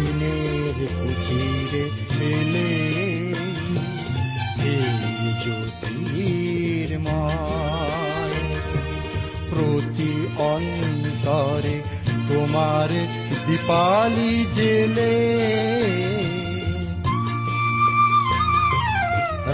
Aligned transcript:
দিনের 0.00 0.76
কুটিরে 0.96 1.84
এলে 2.32 2.72
এই 4.72 4.98
জ্যোতির 5.42 6.90
প্রতি 9.50 10.12
অন্তরে 10.52 11.76
তোমার 12.28 12.90
দীপালি 13.46 14.34
জেলে। 14.52 15.16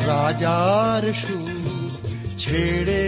রাজার 0.08 1.04
সুর 1.22 1.90
ছেড়ে 2.36 3.06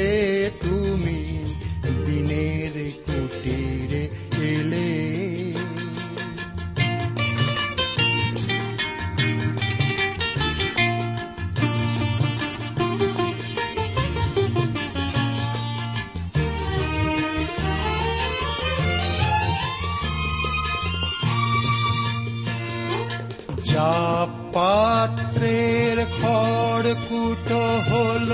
পাত্রের 24.59 25.99
খড়কুটো 26.19 27.63
হল 27.89 28.31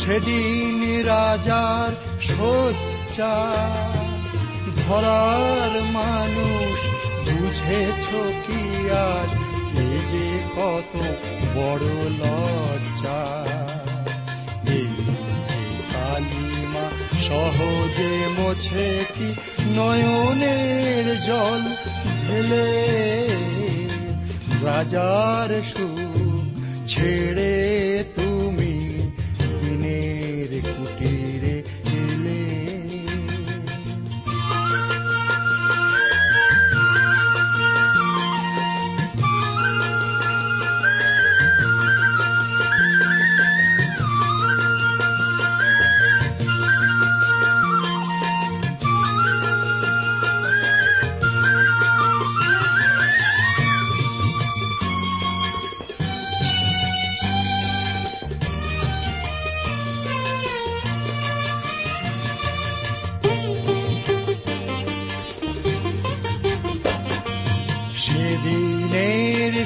সেদিন 0.00 0.78
রাজার 1.10 1.92
সজ্জা 2.28 3.36
ধরার 4.80 5.72
মানুষ 5.98 6.78
বুঝেছ 7.26 8.06
কি 8.44 8.62
আজ, 9.10 9.30
এ 9.86 9.88
যে 10.10 10.28
কত 10.56 10.94
বড় 11.56 11.88
লজ্জা। 12.20 13.22
এই 14.76 14.90
কালিমা 15.92 16.86
সহজে 17.26 18.14
মোছে 18.36 18.88
কি 19.14 19.28
নয়নের 19.76 21.06
জল 21.28 21.62
ঢেলে। 22.22 22.68
রাজার 24.64 25.50
সুখ 25.62 26.54
ছেড়ে 26.86 27.54
তুমি 28.14 28.27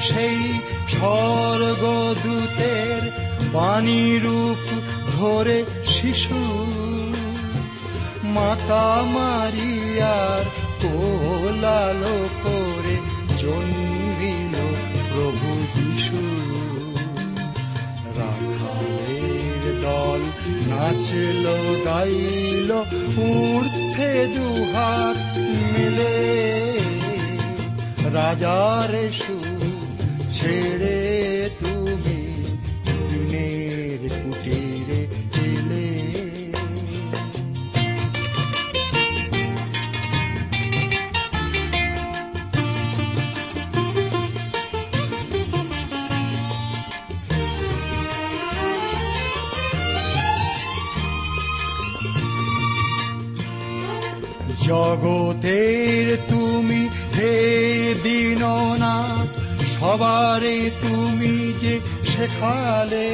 সেই 0.01 0.59
স্বর্গদূতের 0.89 3.01
বাণী 3.53 4.19
রূপ 4.23 4.81
ধরে 5.17 5.65
শিশু। 5.85 6.65
মাতা 8.23 9.03
মারিয়ার 9.05 10.45
কোলালো 10.81 12.29
করে 12.43 12.97
জন্মিল 13.37 14.55
প্রভু 15.13 15.49
যিশু। 15.75 16.21
রাখালের 18.17 19.63
দল 19.81 20.21
নাচল, 20.69 21.45
গাইল, 21.85 22.83
ঊর্ধ্বে 23.17 24.27
দুহাত 24.27 25.37
মিলে। 25.37 26.17
রাজার 28.13 29.11
সুখ 29.11 29.52
ছেড়ে 30.43 30.99
তুমি 31.61 32.19
দিনের 33.09 34.01
কুটিরে 34.13 35.01
এলে 35.45 35.87
জগতের 54.63 56.07
তুমি 56.29 56.81
হে 57.15 57.33
দীননাথ 58.03 59.32
সবারে 59.83 60.71
তুমি 60.81 61.35
যে 61.61 61.79
শেখালে, 62.05 63.11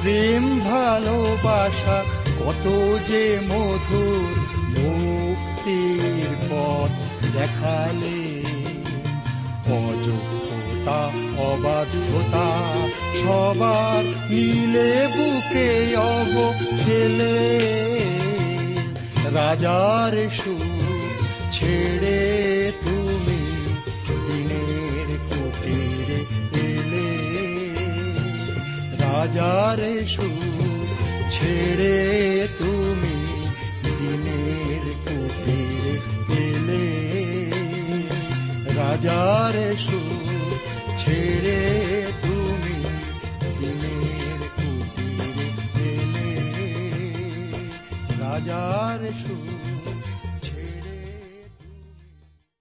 প্রেম 0.00 0.44
ভালোবাসা 0.60 1.98
কত 2.40 2.66
যে 3.08 3.24
মধুর 3.48 4.34
মুক্তির 4.74 6.30
পথ 6.50 6.92
দেখালে। 7.36 8.20
অযোগ্যতা, 9.78 11.00
অবাধ্যতা, 11.50 12.48
সবার 13.20 14.04
নীলে 14.30 14.92
বুকে 15.14 15.68
অব 16.12 16.34
খেলে 16.82 17.38
রাজার 19.34 20.14
সুর 20.30 21.20
ছেড়ে 21.50 22.55
রাজার 29.26 29.80
সুর 30.06 30.86
ছেড়ে 31.30 31.96
তুমি 32.58 33.16
দিনের 33.84 34.84
কুটিরে 35.04 35.96
এলে 36.44 36.86
রাজার 38.76 39.56
সুর 39.76 40.50
ছেড়ে 40.98 41.60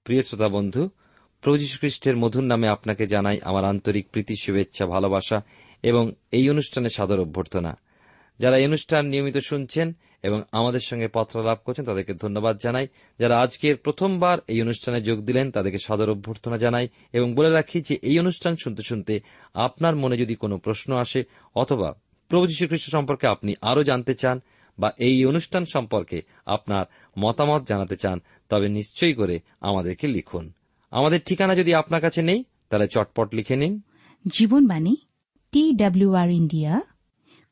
প্রিয় 0.06 0.22
শ্রোতা 0.22 0.50
বন্ধু, 0.50 0.90
প্রভু 1.42 1.58
যীশু 1.58 1.76
খ্রিস্টের 1.80 2.16
মধুর 2.18 2.44
নামে 2.44 2.68
আপনাকে 2.68 3.04
জানাই 3.08 3.38
আমার 3.44 3.66
আন্তরিক 3.66 4.06
প্রীতি, 4.12 4.36
শুভেচ্ছা, 4.36 4.84
ভালোবাসা 4.86 5.38
এবং 5.86 6.12
এই 6.32 6.50
অনুষ্ঠানে 6.50 6.90
সাদর 6.90 7.20
অভ্যর্থনা। 7.20 7.78
যারা 8.40 8.58
এই 8.58 8.66
অনুষ্ঠান 8.66 9.06
নিয়মিত 9.06 9.38
শুনছেন 9.38 9.94
এবং 10.24 10.42
আমাদের 10.52 10.80
সঙ্গে 10.80 11.08
পত্রালাপ 11.08 11.60
করছেন, 11.66 11.86
তাদেরকে 11.86 12.14
ধন্যবাদ 12.14 12.58
জানাই। 12.64 12.88
যারা 13.20 13.40
আজকের 13.40 13.78
প্রথমবার 13.78 14.38
এই 14.48 14.62
অনুষ্ঠানে 14.62 15.02
যোগ 15.02 15.26
দিলেন, 15.26 15.52
তাদেরকে 15.52 15.78
সাদর 15.78 16.10
অভ্যর্থনা 16.10 16.58
জানাই 16.58 16.88
এবং 17.14 17.36
বলে 17.36 17.50
রাখি 17.50 17.82
যে 17.82 17.96
এই 18.02 18.20
অনুষ্ঠান 18.20 18.56
শুনতে 18.56 18.84
শুনতে 18.84 19.20
আপনার 19.54 19.96
মনে 19.96 20.18
যদি 20.18 20.36
কোনো 20.36 20.58
প্রশ্ন 20.58 20.96
আসে 20.96 21.24
অথবা 21.56 21.94
প্রভু 22.30 22.48
যীশু 22.48 22.68
খ্রিস্ট 22.68 22.92
সম্পর্কে 22.92 23.28
আপনি 23.28 23.54
আরও 23.62 23.84
জানতে 23.84 24.14
চান 24.14 24.42
বা 24.80 24.92
এই 24.98 25.26
অনুষ্ঠান 25.26 25.66
সম্পর্কে 25.66 26.22
আপনার 26.46 26.86
মতামত 27.20 27.68
জানাতে 27.68 27.96
চান, 27.96 28.22
তবে 28.50 28.68
নিশ্চয়ই 28.70 29.14
করে 29.14 29.40
আমাদেরকে 29.62 30.08
লিখুন। 30.08 30.52
আমাদের 30.92 31.20
ঠিকানা 31.26 31.56
যদি 31.56 31.74
আপনার 31.74 32.02
কাছে 32.02 32.22
নেই, 32.22 32.44
তাহলে 32.70 32.88
চটপট 32.88 33.36
লিখে 33.36 33.56
নিন। 33.56 33.82
Jibonbani 34.40 34.96
T 35.56 35.74
WR 35.74 36.30
India 36.30 36.82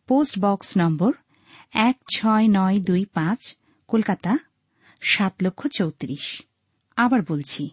post 0.08 0.40
box 0.40 0.78
number 0.78 1.12
এক 1.74 1.98
ছয় 2.16 2.48
নয় 2.48 2.80
দুই 2.80 3.06
পাঁচ, 3.14 3.56
কলকাতা, 3.88 4.38
সাত 5.02 5.34
লক্ষ 5.44 5.68
চৌত্রিশ। 5.68 6.42
আবার 6.98 7.22
বলছি, 7.28 7.70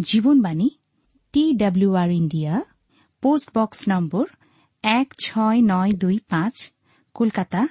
Jibanbani 0.00 0.70
T 1.32 1.52
W R 1.52 2.10
India 2.10 2.64
post 3.22 3.58
box 3.58 3.84
number 3.88 4.24
এক 4.82 5.14
ছয় 5.24 5.58
নয় 5.62 5.92
দুই 5.92 6.18
পাঁচ, 6.28 6.72
কলকাতা, 7.14 7.68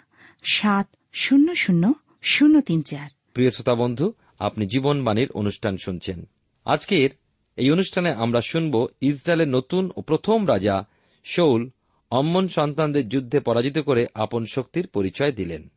সাত 0.52 0.88
শূন্য 1.13 1.56
শূন্য 1.56 1.94
শূন্য 2.22 2.62
তিন 2.62 2.81
চার। 2.81 3.10
প্রিয় 3.34 3.50
শ্রোতা 3.50 3.75
বন্ধু, 3.75 4.13
আপনি 4.40 4.66
জীবনবাণীর 4.66 5.31
অনুষ্ঠান 5.31 5.78
শুনছেন। 5.78 6.25
আজকের 6.66 7.10
এই 7.57 7.72
অনুষ্ঠানে 7.72 8.13
আমরা 8.13 8.42
শুনব 8.42 8.88
ইসরায়েলের 9.02 9.48
নতুন 9.48 9.92
ও 9.96 10.02
প্রথম 10.02 10.48
রাজা 10.48 10.86
শৌল 11.24 11.69
অম্মন 12.12 12.48
সন্তানদের 12.48 13.10
যুদ্ধে 13.10 13.40
পরাজিত 13.40 13.80
করে 13.80 14.07
আপন 14.13 14.46
শক্তির 14.46 14.88
পরিচয় 14.88 15.31
দিলেন। 15.31 15.72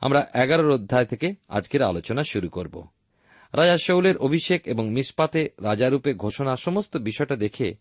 আমরা 0.00 0.26
এগারোর 0.34 0.70
অধ্যায় 0.70 1.04
থেকে 1.04 1.34
আজকের 1.48 1.82
আলোচনা 1.82 2.22
শুরু 2.22 2.48
করব। 2.48 2.86
রাজা 3.52 3.76
শৌলের 3.76 4.16
অভিষেক 4.16 4.62
এবং 4.66 4.90
মিসপাতে 4.90 5.48
রাজারূপে 5.60 6.14
ঘোষণা 6.14 6.56
সমস্ত 6.56 6.96
বিষয়টা 6.96 7.36
দেখে 7.36 7.74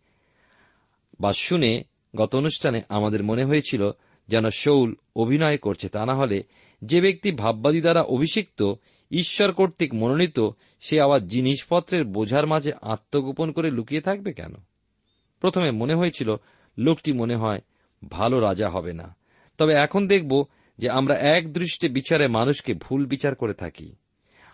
বা 1.20 1.34
শুনে 1.34 1.84
গত 2.16 2.36
অনুষ্ঠানে 2.36 2.82
আমাদের 2.90 3.24
মনে 3.24 3.46
হয়েছিল 3.46 3.92
যেন 4.28 4.50
শৌল 4.50 4.96
অভিনয় 5.16 5.58
করছে 5.58 5.90
তা 5.90 6.06
না 6.06 6.14
হলে 6.14 6.44
যে 6.82 7.02
ব্যক্তি 7.02 7.32
ভাববাদী 7.32 7.82
দ্বারা 7.82 8.02
অভিষিক্ত, 8.02 8.74
ঈশ্বর 9.12 9.52
কর্তৃক 9.52 9.94
মনোনীত, 9.94 10.40
সে 10.80 11.02
আবার 11.02 11.28
জিনিসপত্রের 11.28 12.04
বোঝার 12.04 12.48
মাঝে 12.48 12.72
আত্মগোপন 12.82 13.52
করে 13.52 13.72
লুকিয়ে 13.72 14.02
থাকবে 14.02 14.34
কেন? 14.34 14.56
প্রথমে 15.40 15.72
মনে 15.72 15.94
হয়েছিল 15.94 16.36
লোকটি 16.77 17.13
মনে 17.13 17.36
হয় 17.36 17.60
ভালো 18.10 18.39
রাজা 18.39 18.69
হবে 18.69 18.94
না। 18.94 19.16
তবে 19.57 19.74
এখন 19.74 20.07
দেখব 20.07 20.45
যে 20.77 20.89
আমরা 20.89 21.16
এক 21.16 21.54
দৃষ্টে 21.54 21.89
বিচারে 21.89 22.27
মানুষকে 22.27 22.74
ভুল 22.74 23.06
বিচার 23.06 23.36
করে 23.36 23.54
থাকি। 23.54 23.95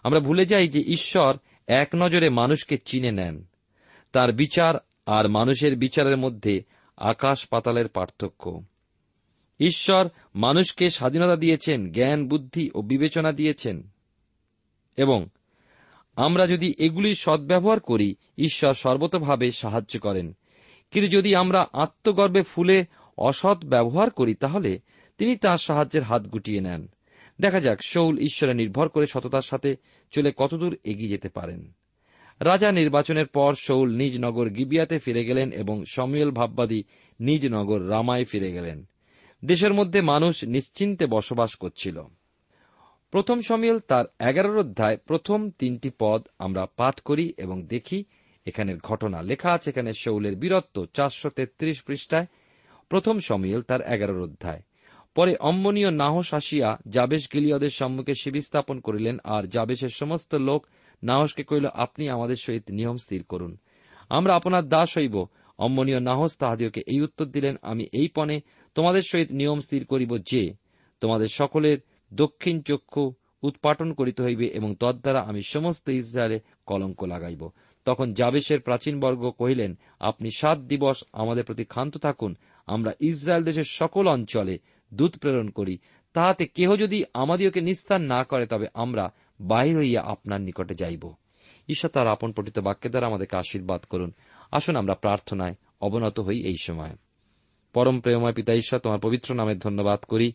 আমরা 0.04 0.20
ভুলে 0.20 0.46
যাই 0.46 0.68
যে 0.68 0.80
ঈশ্বর 0.80 1.38
এক 1.68 1.90
নজরে 1.96 2.30
মানুষকে 2.30 2.78
চিনে 2.78 3.12
নেন। 3.12 3.44
তার 4.12 4.32
বিচার 4.34 4.76
আর 5.06 5.30
মানুষের 5.30 5.76
বিচারের 5.76 6.18
মধ্যে 6.18 6.64
আকাশ 6.98 7.48
পাতালের 7.48 7.88
পার্থক্য। 7.88 8.64
ঈশ্বর 9.60 10.10
মানুষকে 10.36 10.90
স্বাধীনতা 10.90 11.36
দিয়েছেন, 11.36 11.92
জ্ঞান, 11.92 12.28
বুদ্ধি 12.28 12.70
ও 12.76 12.82
বিবেচনা 12.82 13.32
দিয়েছেন। 13.32 13.90
এবং 14.98 15.28
আমরা 16.16 16.48
যদি 16.48 16.74
এগুলির 16.78 17.16
সদ্ব্যবহার 17.16 17.80
করি, 17.80 18.16
ঈশ্বর 18.38 18.74
সর্বতভাবে 18.74 19.52
সাহায্য 19.52 20.00
করেন। 20.00 20.36
কিন্তু 20.92 21.18
যদি 21.18 21.36
আমরা 21.36 21.66
আত্মগর্বে 21.74 22.42
ফুলে 22.42 22.86
অসৎ 23.18 23.66
ব্যবহার 23.66 24.10
করি, 24.10 24.34
তাহলে 24.34 24.80
তিনি 25.18 25.36
তার 25.36 25.58
সাহায্যের 25.58 26.04
হাত 26.04 26.28
গুটিয়ে 26.28 26.62
নেন। 26.62 26.88
দেখা 27.40 27.60
যাক, 27.60 27.84
শৌল 27.84 28.18
ঈশ্বরে 28.18 28.54
নির্ভর 28.54 28.88
করে 28.88 29.06
সততার 29.06 29.42
সাথে 29.42 29.76
চলে 30.12 30.32
কতদূর 30.38 30.78
এগিয়ে 30.84 31.10
যেতে 31.10 31.30
পারেন। 31.30 31.72
রাজা 32.40 32.72
নির্বাচনের 32.72 33.28
পর 33.28 33.54
শৌল 33.54 33.96
নিজ 33.96 34.20
নগর 34.20 34.50
গিবিয়াতে 34.50 34.98
ফিরে 35.00 35.26
গেলেন 35.26 35.52
এবং 35.52 35.84
সমীয়ল 35.86 36.32
ভাববাদী 36.32 36.84
নিজ 37.20 37.48
নগর 37.48 37.90
রামায় 37.90 38.26
ফিরে 38.26 38.52
গেলেন। 38.52 38.88
দেশের 39.46 39.74
মধ্যে 39.74 40.02
মানুষ 40.02 40.44
নিশ্চিন্তে 40.44 41.06
বসবাস 41.06 41.56
করছিল। 41.56 42.02
প্রথম 43.12 43.40
সমীল 43.42 43.80
তার 43.80 44.06
এগারোর 44.20 44.58
অধ্যায় 44.58 44.98
প্রথম 44.98 45.50
তিনটি 45.50 45.92
পদ 46.00 46.28
আমরা 46.40 46.66
পাঠ 46.76 47.00
করি 47.00 47.34
এবং 47.38 47.64
দেখি 47.64 48.04
এখানের 48.46 48.78
ঘটনা 48.78 49.22
লেখা 49.22 49.50
আছে 49.54 49.70
এখানে 49.70 49.92
শৌলের 49.94 50.36
বীরত্ব 50.36 50.86
চারশো 50.94 51.30
তেত্রিশ 51.30 51.84
পৃষ্ঠায়। 51.84 52.28
প্রথম 52.90 53.20
সমীল 53.20 53.62
তার 53.62 53.82
এগারোর 53.82 54.22
অধ্যায়। 54.22 54.62
পরে 55.16 55.36
অম্মনীয় 55.36 55.92
নাহস 55.92 56.34
আসিয়া 56.34 56.78
জাবেশ 56.88 57.24
গিলিয়দের 57.34 57.70
সম্মুখে 57.70 58.14
শিবির 58.14 58.42
স্থাপন 58.42 58.80
করিলেন 58.80 59.18
আর 59.24 59.44
জাবেশের 59.44 59.90
সমস্ত 59.90 60.36
লোক 60.36 60.68
নাহসকে 61.04 61.44
কহিল, 61.44 61.66
আপনি 61.74 62.10
আমাদের 62.10 62.36
সহিত 62.36 62.66
নিয়ম 62.72 62.98
স্থির 62.98 63.24
করুন। 63.24 63.58
আমরা 64.10 64.36
আপনার 64.36 64.70
দাস 64.70 64.98
হইব। 64.98 65.26
অম্মনীয় 65.60 66.00
নাহস 66.00 66.38
তাহাদিওকে 66.38 66.82
এই 66.88 67.02
উত্তর 67.02 67.26
দিলেন, 67.26 67.56
আমি 67.62 67.84
এই 67.94 68.08
পণে 68.08 68.42
তোমাদের 68.76 69.02
সহিত 69.02 69.32
নিয়ম 69.32 69.60
স্থির 69.60 69.86
করিব 69.86 70.18
যে 70.18 70.44
তোমাদের 71.02 71.28
সকলের 71.28 71.78
দক্ষিণ 72.14 72.62
চক্ষু 72.62 73.14
উৎপাটন 73.44 73.94
করিতে 73.94 74.24
হইবে 74.24 74.46
এবং 74.46 74.76
তদ্বারা 74.80 75.22
আমি 75.22 75.42
সমস্ত 75.42 75.90
ইসরায়েলে 75.90 76.40
কলঙ্ক 76.66 77.04
লাগাইব। 77.04 77.50
তখন 77.86 78.14
জাবেশের 78.14 78.62
প্রাচীনবর্গ 78.62 79.32
কহিলেন, 79.32 79.78
আপনি 80.00 80.30
সাত 80.32 80.60
দিবস 80.60 81.04
আমাদের 81.14 81.44
প্রতি 81.44 81.64
ক্ষান্ত 81.64 81.98
থাকুন। 81.98 82.36
আমরা 82.68 82.92
ইসরায়েল 83.00 83.44
দেশের 83.44 83.64
সকল 83.64 84.08
অঞ্চলে 84.08 84.58
দূত 84.94 85.18
প্রেরণ 85.18 85.50
করি। 85.50 85.78
তাহাতে 86.14 86.46
কেহ 86.46 86.76
যদি 86.76 87.04
আমাদিওকে 87.14 87.62
নিস্তার 87.62 88.02
না 88.02 88.24
করে, 88.24 88.46
তবে 88.46 88.68
আমরা 88.74 89.14
বাহির 89.42 89.78
হইয়া 89.78 90.02
আপনার 90.02 90.42
নিকটে 90.42 90.76
যাইব। 90.76 91.14
ঈশ্বর 91.70 91.92
তার 91.92 92.08
আপন 92.08 92.32
পঠিত 92.32 92.60
বাক্যের 92.60 92.92
দ্বারা 92.92 93.08
আমাদেরকে 93.08 93.36
আশীর্বাদ 93.36 93.82
করুন। 93.82 94.12
আসুন 94.52 94.76
আমরা 94.76 94.94
প্রার্থনায় 94.94 95.54
অবনত 95.82 96.20
হই 96.20 96.44
এই 96.44 96.56
সময়। 96.62 96.96
পরম 97.74 98.00
প্রেমময় 98.00 98.34
পিতা 98.34 98.54
ঈশ্বর 98.54 98.80
তোমার 98.80 99.00
পবিত্র 99.00 99.36
নামের 99.36 99.60
ধন্যবাদ 99.60 100.00
করি। 100.00 100.34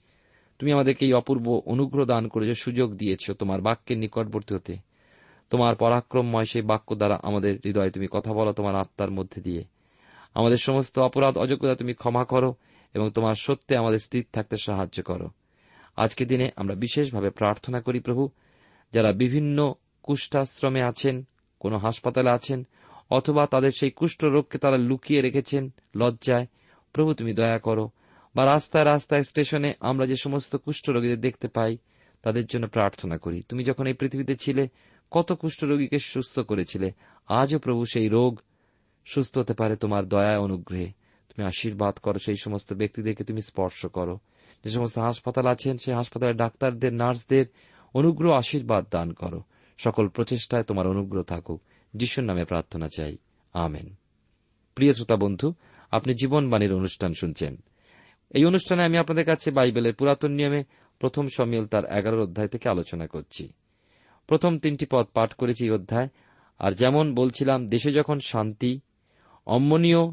তুমি 0.58 0.72
আমাদেরকে 0.72 1.06
এই 1.06 1.12
অপূর্ব 1.12 1.62
অনুগ্রহ 1.66 2.06
দান 2.06 2.28
করেছ, 2.28 2.58
সুযোগ 2.58 2.94
দিয়েছ 2.94 3.30
তোমার 3.30 3.60
বাক্যের 3.60 3.98
নিকটবর্তী 3.98 4.54
হতে। 4.54 4.76
তোমার 5.50 5.76
পরাক্রমময় 5.76 6.44
সেই 6.44 6.62
বাক্য 6.62 6.94
দ্বারা 6.94 7.20
আমাদের 7.22 7.58
হৃদয়ে 7.64 7.90
তুমি 7.90 8.08
কথা 8.10 8.32
বলো 8.32 8.52
তোমার 8.52 8.76
আত্মার 8.76 9.10
মধ্যে 9.10 9.42
দিয়ে। 9.42 9.64
আমাদের 10.34 10.56
সমস্ত 10.56 10.98
অপরাধ, 10.98 11.38
অযোগ্যতা 11.38 11.74
তুমি 11.74 11.94
ক্ষমা 11.94 12.24
করো 12.24 12.54
এবং 12.94 13.10
তোমার 13.10 13.34
সত্যে 13.34 13.76
আমাদের 13.76 13.98
স্থির 13.98 14.24
থাকতে 14.32 14.56
সাহায্য 14.56 15.02
করো। 15.02 15.28
আজকে 15.96 16.24
দিনে 16.24 16.50
আমরা 16.56 16.74
বিশেষভাবে 16.74 17.30
প্রার্থনা 17.30 17.80
করি, 17.80 18.00
প্রভু, 18.00 18.28
যারা 18.92 19.12
বিভিন্ন 19.12 19.74
কুষ্ঠাশ্রমে 20.02 20.82
আছেন, 20.82 21.24
কোন 21.60 21.76
হাসপাতালে 21.76 22.30
আছেন, 22.30 22.66
অথবা 23.10 23.46
তাদের 23.46 23.70
সেই 23.70 23.90
কুষ্ঠ 23.90 24.24
রোগকে 24.24 24.58
তারা 24.58 24.76
লুকিয়ে 24.76 25.22
রেখেছেন 25.22 25.72
লজ্জায়, 25.96 26.46
প্রভু, 26.92 27.14
তুমি 27.14 27.32
দয়া 27.32 27.58
করো 27.58 27.90
বা 28.34 28.46
রাস্তায় 28.46 28.84
রাস্তায় 28.84 29.22
স্টেশনে 29.22 29.74
আমরা 29.80 30.06
যে 30.06 30.14
সমস্ত 30.16 30.56
কুষ্ঠ 30.56 30.90
রোগীদের 30.90 31.20
দেখতে 31.20 31.48
পাই, 31.48 31.76
তাদের 32.22 32.46
জন্য 32.46 32.68
প্রার্থনা 32.68 33.18
করি। 33.18 33.42
তুমি 33.48 33.64
যখন 33.64 33.86
এই 33.86 33.92
পৃথিবীতে 33.92 34.34
ছিলে 34.34 34.68
কত 35.10 35.32
কুষ্ঠ 35.32 35.64
রোগীকে 35.64 35.98
সুস্থ 35.98 36.40
করেছিলে। 36.40 36.92
আজও 37.28 37.58
প্রভু 37.58 37.84
সেই 37.84 38.08
রোগ। 38.08 38.40
সুস্থ 39.04 39.38
হতে 39.38 39.54
পারে 39.54 39.76
তোমার 39.76 40.08
দয়া 40.08 40.38
অনুগ্রহে। 40.38 40.86
তুমি 41.28 41.44
আশীর্বাদ 41.44 41.94
করো 41.94 42.18
সেই 42.18 42.34
সমস্ত 42.36 42.72
ব্যক্তিদেরকে 42.72 43.25
তুমি 43.25 43.42
স্পর্শ 43.42 43.86
করো। 43.86 44.18
যে 44.64 44.70
সমস্ত 44.70 44.98
হাসপাতাল 44.98 45.46
আছেন, 45.46 45.78
সেই 45.78 45.94
হাসপাতালের 45.94 46.36
ডাক্তারদের, 46.36 46.92
নার্সদের 46.92 47.46
অনুগ্রহ, 47.94 48.36
আশীর্বাদ 48.36 48.84
দান 48.90 49.12
করো। 49.12 49.42
সকল 49.78 50.08
প্রচেষ্টায় 50.08 50.62
তোমার 50.62 50.86
অনুগ্রহ 50.86 51.22
থাকুক। 51.22 51.62
যিশুর 51.94 52.25
নামে 52.25 52.44
প্রার্থনা 52.44 52.88
চাই। 52.96 53.16
আমেন। 53.52 53.94
প্রিয় 54.75 54.92
শ্রোতা 54.92 55.16
বন্ধু, 55.16 55.54
আপনি 55.90 56.14
জীবনবাণীর 56.14 56.72
অনুষ্ঠান 56.72 57.12
শুনছেন। 57.20 57.56
এই 58.30 58.44
অনুষ্ঠানে 58.44 58.84
আমি 58.84 58.98
আপনাদের 58.98 59.25
কাছে 59.25 59.50
বাইবেলের 59.50 59.94
পুরাতন 59.94 60.30
নিয়মে 60.30 60.64
প্রথম 60.98 61.26
সমিল 61.26 61.66
তার 61.66 61.84
এগারোর 61.84 62.20
অধ্যায় 62.20 62.48
থেকে 62.48 62.68
আলোচনা 62.68 63.06
করছি। 63.06 63.48
প্রথম 64.26 64.59
তিনটি 64.59 64.87
পদ 64.90 65.06
পাঠ 65.06 65.33
করেছি 65.33 65.71
অধ্যায়। 65.71 66.09
আর 66.59 66.73
যেমন 66.73 67.14
বলছিলাম, 67.14 67.68
দেশে 67.68 67.92
যখন 67.92 68.18
শান্তি 68.18 68.80
অম্মনীয় 69.47 70.11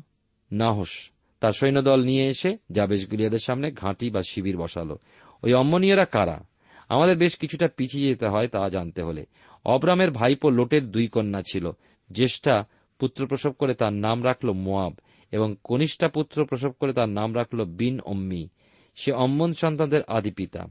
নাহস, 0.52 1.10
তার 1.40 1.52
সৈন্যদল 1.52 2.04
নিয়ে 2.04 2.28
এসে 2.28 2.58
জাবেশ 2.72 3.10
গুলিয়াদের 3.10 3.40
সামনে 3.40 3.72
ঘাঁটি 3.72 4.10
বা 4.10 4.22
শিবির 4.30 4.58
বসালো। 4.58 4.98
ওই 5.44 5.54
অম্মনীয়রা 5.54 6.06
কারা? 6.06 6.44
আমাদের 6.90 7.18
বেশ 7.18 7.36
কিছুটা 7.36 7.68
পিছিয়ে 7.68 8.08
যেতে 8.08 8.28
হয় 8.28 8.48
তা 8.48 8.70
জানতে 8.70 9.02
হলে। 9.02 9.26
অব্রামের 9.66 10.12
ভাইপো 10.12 10.50
লোটের 10.50 10.92
দুই 10.92 11.08
কন্যা 11.08 11.42
ছিল। 11.52 11.72
জ্যেষ্ঠা 12.12 12.68
পুত্র 13.00 13.28
প্রসব 13.28 13.52
করে 13.52 13.74
তার 13.74 13.94
নাম 13.94 14.24
রাখল 14.24 14.52
মোয়াব 14.52 14.94
এবং 15.32 15.56
কনিষ্ঠা 15.64 16.08
পুত্র 16.08 16.46
প্রসব 16.46 16.72
করে 16.72 16.94
তার 16.94 17.10
নাম 17.10 17.36
রাখল 17.36 17.66
বিন 17.66 18.00
অম্মি। 18.00 18.50
সে 18.96 19.12
অম্মন 19.12 19.54
সন্তানদের 19.54 20.04
আদি 20.08 20.32
পিতা। 20.32 20.68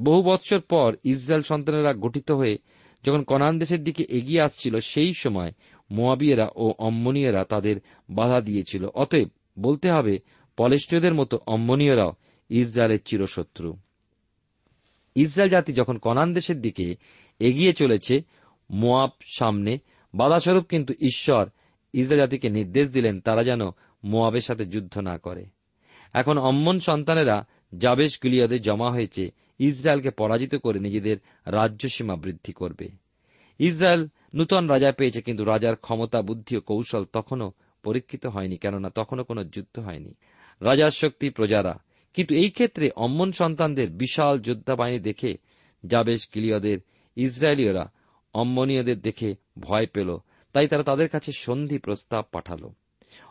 বহু 0.00 0.22
বৎসর 0.22 0.60
পর 0.60 0.96
ইসরায়েল 1.04 1.42
সন্তানেরা 1.42 1.94
গঠিত 1.94 2.30
হয়ে 2.30 2.58
যখন 3.04 3.22
কনান 3.22 3.58
দেশের 3.58 3.84
দিকে 3.84 4.04
এগিয়ে 4.08 4.40
আসছিল, 4.40 4.78
সেই 4.78 5.12
সময় 5.12 5.52
মোয়াবিয়েরা 5.90 6.50
ও 6.56 6.74
অম্মনীয়রা 6.78 7.44
তাদের 7.44 7.76
বাধা 8.10 8.40
দিয়েছিল। 8.40 8.84
অতএব 8.84 9.28
বলতে 9.58 9.90
হবে 9.90 10.18
পলেষ্টীয়দের 10.56 11.14
মতো 11.14 11.38
অম্মনীয়রাও 11.46 12.12
ইসরায়েলের 12.50 12.98
চিরশত্রু। 13.04 13.76
ইসরায়েল 15.14 15.50
জাতি 15.50 15.72
যখন 15.72 15.98
কনান 15.98 16.34
দেশের 16.34 16.60
দিকে 16.60 16.96
এগিয়ে 17.38 17.72
চলেছে, 17.72 18.20
মোয়াব 18.70 19.10
সামনে 19.38 19.78
বাধাস্বরূপ 20.14 20.64
কিন্তু 20.64 20.94
ঈশ্বর 21.00 21.46
ইসরায়েল 21.92 22.24
জাতিকে 22.24 22.48
নির্দেশ 22.48 22.90
দিলেন 22.90 23.20
তারা 23.20 23.44
যেন 23.44 23.60
মোয়াবের 24.04 24.40
সাথে 24.40 24.64
যুদ্ধ 24.64 24.98
না 24.98 25.18
করে। 25.18 25.46
এখন 26.12 26.38
অম্মন 26.38 26.78
সন্তানেরা 26.78 27.46
জাবেশ 27.78 28.18
গিলিয়াদে 28.22 28.58
জমা 28.58 28.90
হয়েছে 28.90 29.30
ইসরায়েলকে 29.58 30.10
পরাজিত 30.10 30.54
করে 30.54 30.78
নিজেদের 30.78 31.16
রাজ্য 31.46 31.88
সীমা 31.88 32.16
বৃদ্ধি 32.16 32.52
করবে। 32.52 32.88
ইসরায়েল 33.58 34.08
নূতন 34.34 34.68
রাজা 34.68 34.92
পেয়েছে, 34.92 35.22
কিন্তু 35.22 35.44
রাজার 35.44 35.76
ক্ষমতা, 35.76 36.22
বুদ্ধি 36.22 36.56
ও 36.56 36.60
কৌশল 36.60 37.04
তখনও 37.04 37.52
পরীক্ষিত 37.82 38.26
হয়নি, 38.26 38.56
কেননা 38.56 38.90
তখনও 38.90 39.24
কোনো 39.24 39.44
যুদ্ধ 39.44 39.78
হয়নি। 39.78 40.14
রাজার 40.60 40.90
শক্তি 40.90 41.30
প্রজারা। 41.30 41.78
কিন্তু 42.14 42.34
এই 42.34 42.50
ক্ষেত্রে 42.50 42.90
অম্মন 42.96 43.32
সন্তানদের 43.32 43.90
বিশাল 43.90 44.38
যোদ্ধা 44.38 44.74
বাহিনী 44.74 44.98
দেখে 44.98 45.36
জাবেশ 45.86 46.28
গিলিয়দের 46.34 46.78
ইসরায়েলীয়রা 47.16 47.92
অম্মনীয়দের 48.34 49.00
দেখে 49.00 49.34
ভয় 49.58 49.86
পেল। 49.86 50.16
তাই 50.52 50.68
তারা 50.68 50.82
তাদের 50.82 51.08
কাছে 51.08 51.32
সন্ধি 51.32 51.78
প্রস্তাব 51.78 52.24
পাঠাল। 52.32 52.68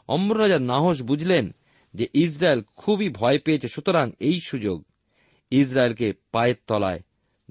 অম্র 0.07 0.39
রাজা 0.39 0.59
নাহস 0.59 1.03
বুঝলেন 1.03 1.55
যে 1.93 2.07
ইসরায়েল 2.13 2.61
খুবই 2.75 3.09
ভয় 3.09 3.39
পেয়েছে, 3.39 3.67
সুতরাং 3.67 4.11
এই 4.19 4.39
সুযোগ 4.39 4.83
ইসরায়েলকে 5.51 6.13
পায়ের 6.31 6.55
তলায় 6.67 6.99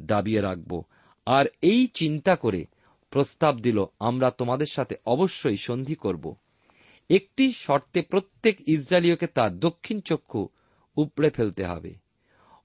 দাবিয়ে 0.01 0.41
রাখব। 0.41 0.83
আর 1.27 1.45
এই 1.63 1.87
চিন্তা 1.87 2.37
করে 2.37 2.65
প্রস্তাব 3.11 3.59
দিল, 3.59 3.85
আমরা 4.01 4.31
তোমাদের 4.31 4.67
সাথে 4.67 4.95
অবশ্যই 5.07 5.57
সন্ধি 5.57 5.95
করব। 5.95 6.37
একটি 7.11 7.53
শর্তে 7.53 8.03
প্রত্যেক 8.03 8.69
ইসরায়েলীয়কে 8.69 9.27
তার 9.27 9.59
দক্ষিণ 9.59 10.01
চক্ষু 10.01 10.49
উপড়ে 10.97 11.31
ফেলতে 11.31 11.65
হবে। 11.65 11.95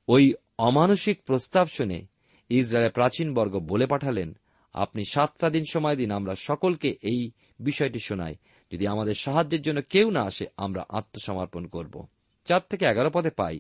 ওই 0.08 0.34
অমানসিক 0.58 1.24
প্রস্তাব 1.26 1.68
শুনে 1.68 2.06
ইসরায়েলের 2.50 2.92
প্রাচীন 2.92 3.34
বর্গ 3.34 3.60
বলে 3.60 3.86
পাঠালেন, 3.86 4.38
আপনি 4.74 5.04
সাতটা 5.06 5.50
দিন 5.50 5.64
সময় 5.70 5.96
দিন, 5.96 6.12
আমরা 6.12 6.36
সকলকে 6.36 6.90
এই 6.90 7.32
বিষয়টি 7.60 8.00
শোনাই। 8.00 8.36
যদি 8.72 8.88
আমাদের 8.88 9.14
সাহায্যের 9.14 9.62
জন্য 9.62 9.82
কেউ 9.90 10.10
না 10.10 10.22
আসে, 10.22 10.46
আমরা 10.58 10.86
আত্মসমর্পণ 10.90 11.66
করব। 11.66 12.06
চার 12.46 12.62
থেকে 12.70 12.86
এগারো 12.86 13.10
পদে 13.14 13.30
পাই। 13.30 13.60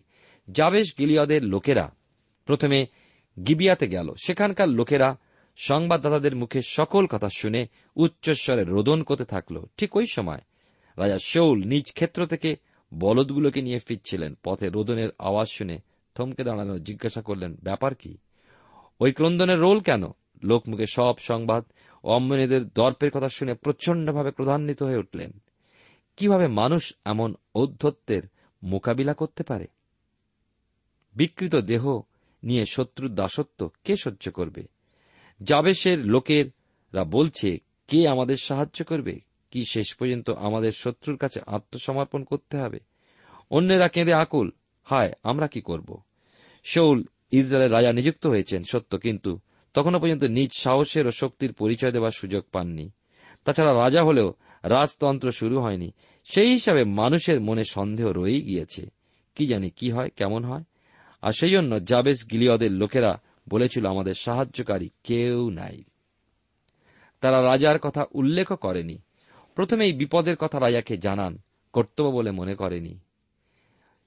জাবেশ 0.51 0.93
গিলিয়দের 0.97 1.43
লোকেরা 1.43 1.95
প্রথমে 2.45 2.85
গিবিয়াতে 3.47 3.87
গেল। 3.87 4.13
সেখানকার 4.25 4.69
লোকেরা 4.69 5.17
সংবাদদাতাদের 5.57 6.35
মুখে 6.35 6.61
সকল 6.61 7.05
কথা 7.05 7.29
শুনে 7.37 7.67
উচ্চস্বরে 7.95 8.63
রোদন 8.63 9.03
করতে 9.03 9.25
থাকল। 9.25 9.65
ঠিক 9.77 9.95
ওই 9.95 10.05
সময় 10.11 10.41
রাজা 10.97 11.17
শৌল 11.19 11.63
নিজ 11.63 11.93
ক্ষেত্র 11.93 12.25
থেকে 12.25 12.55
বলদগুলোকে 12.93 13.61
নিয়ে 13.61 13.79
ফিরছিলেন। 13.79 14.33
পথে 14.43 14.69
রোদনের 14.69 15.09
আওয়াজ 15.19 15.47
শুনে 15.47 15.77
থমকে 16.15 16.43
দাঁড়ানো 16.43 16.79
জিজ্ঞাসা 16.79 17.21
করলেন, 17.21 17.55
ব্যাপার 17.63 17.95
কি? 17.95 18.17
ওই 18.99 19.11
ক্রন্দনের 19.11 19.59
রোল 19.59 19.79
কেন? 19.79 20.03
লোকমুখে 20.43 20.85
সব 20.85 21.13
সংবাদ 21.17 21.63
ও 22.03 22.09
অম্মনীদের 22.09 22.67
দর্পের 22.67 23.11
কথা 23.11 23.27
শুনে 23.29 23.53
প্রচণ্ডভাবে 23.53 24.31
ক্রধান্বিত 24.31 24.83
হয়ে 24.83 24.97
উঠলেন। 24.97 25.31
কীভাবে 26.17 26.47
মানুষ 26.47 26.93
এমন 27.05 27.35
ঔদ্ধত্যের 27.55 28.21
মোকাবিলা 28.63 29.13
করতে 29.13 29.43
পারে? 29.43 29.67
বিকৃত 31.15 31.55
দেহ 31.55 32.01
নিয়ে 32.43 32.65
শত্রুর 32.65 33.15
দাসত্ব 33.15 33.69
কে 33.83 33.95
সহ্য 33.95 34.31
করবে? 34.31 34.63
জাবেশের 35.43 36.05
লোকেরা 36.05 37.03
বলছে, 37.03 37.57
কে 37.87 38.07
আমাদের 38.07 38.35
সাহায্য 38.35 38.85
করবে? 38.85 39.19
কি 39.51 39.63
শেষ 39.63 39.95
পর্যন্ত 39.95 40.29
আমাদের 40.29 40.71
শত্রুর 40.71 41.17
কাছে 41.17 41.39
আত্মসমর্পণ 41.47 42.23
করতে 42.23 42.57
হবে? 42.57 42.79
অন্যেরা 43.49 43.87
কেঁদে 43.87 44.13
আকুল, 44.13 44.51
হায়, 44.83 45.11
আমরা 45.23 45.47
কি 45.47 45.61
করব? 45.61 46.01
শৌল 46.63 47.03
ইসরায়েলের 47.31 47.71
রাজা 47.71 47.93
নিযুক্ত 47.93 48.27
হয়েছেন, 48.27 48.63
সত্য, 48.63 48.97
কিন্তু 48.97 49.39
তখনও 49.73 49.99
পর্যন্ত 49.99 50.23
নিজ 50.23 50.49
সাহসের 50.53 51.07
ও 51.07 51.11
শক্তির 51.11 51.53
পরিচয় 51.53 51.91
দেওয়ার 51.91 52.11
সুযোগ 52.11 52.43
পাননি। 52.51 52.91
তাছাড়া 53.45 53.73
রাজা 53.73 54.03
হলেও 54.03 54.33
রাজতন্ত্র 54.63 55.31
শুরু 55.31 55.59
হয়নি। 55.59 55.91
সেই 56.25 56.51
হিসাবে 56.51 56.83
মানুষের 56.83 57.41
মনে 57.41 57.63
সন্দেহ 57.63 58.11
রয়েই 58.11 58.41
গিয়েছে। 58.41 58.89
কি 59.35 59.45
জানি 59.45 59.69
কি 59.69 59.91
হয়, 59.91 60.09
কেমন 60.09 60.45
হয়? 60.45 60.63
আর 61.21 61.31
সেই 61.31 61.49
জন্য 61.49 61.79
জাবেস 61.79 62.25
গিলিয়দের 62.31 62.71
লোকেরা 62.71 63.21
বলেছিল, 63.49 63.85
আমাদের 63.85 64.13
সাহায্যকারী 64.13 64.89
কেউ 65.03 65.49
নাই। 65.49 65.83
তারা 67.21 67.43
রাজার 67.43 67.79
কথা 67.79 68.05
উল্লেখ 68.11 68.47
করেনি। 68.47 68.97
প্রথমে 69.55 69.85
এই 69.85 69.93
বিপদের 69.93 70.35
কথা 70.35 70.59
রাজাকে 70.59 70.97
জানান, 70.97 71.37
কর্তব্য 71.73 72.09
বলে 72.09 72.31
মনে 72.31 72.55
করেনি। 72.55 72.99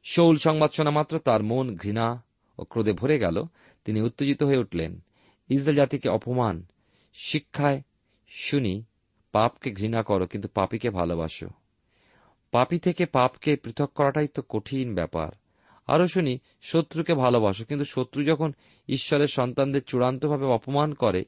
শৌল 0.04 0.37
সংবাদ 0.37 0.71
শোনা 0.71 0.90
মাত্র 0.90 1.18
তার 1.18 1.42
মন 1.42 1.76
ঘৃণা 1.76 2.23
ও 2.59 2.64
ক্রোধে 2.64 2.92
ভরে 2.92 3.18
গেল। 3.18 3.44
তিনি 3.85 4.00
উত্তেজিত 4.00 4.42
হয়ে 4.42 4.59
উঠলেন, 4.59 5.00
ইসরায়েল 5.49 5.76
জাতিকে 5.76 6.09
অপমান, 6.09 6.62
শিক্ষায় 7.14 7.83
শুনি, 8.28 8.85
পাপকে 9.33 9.71
ঘৃণা 9.71 10.02
করো, 10.02 10.26
কিন্তু 10.26 10.49
পাপীকে 10.49 10.90
ভালোবাসো। 10.90 11.49
পাপি 12.50 12.78
থেকে 12.78 13.06
পাপকে 13.06 13.56
পৃথক 13.56 13.90
করাটাই 13.94 14.28
তো 14.28 14.42
কঠিন 14.49 14.94
ব্যাপার। 14.94 15.28
আরও 15.87 16.07
শুনি, 16.07 16.38
শত্রুকে 16.62 17.14
ভালোবাসো, 17.14 17.64
কিন্তু 17.64 17.85
শত্রু 17.85 18.25
যখন 18.25 18.53
ঈশ্বরের 18.88 19.26
সন্তানদের 19.26 19.83
চূড়ান্তভাবে 19.83 20.47
অপমান 20.47 20.95
করে 20.95 21.25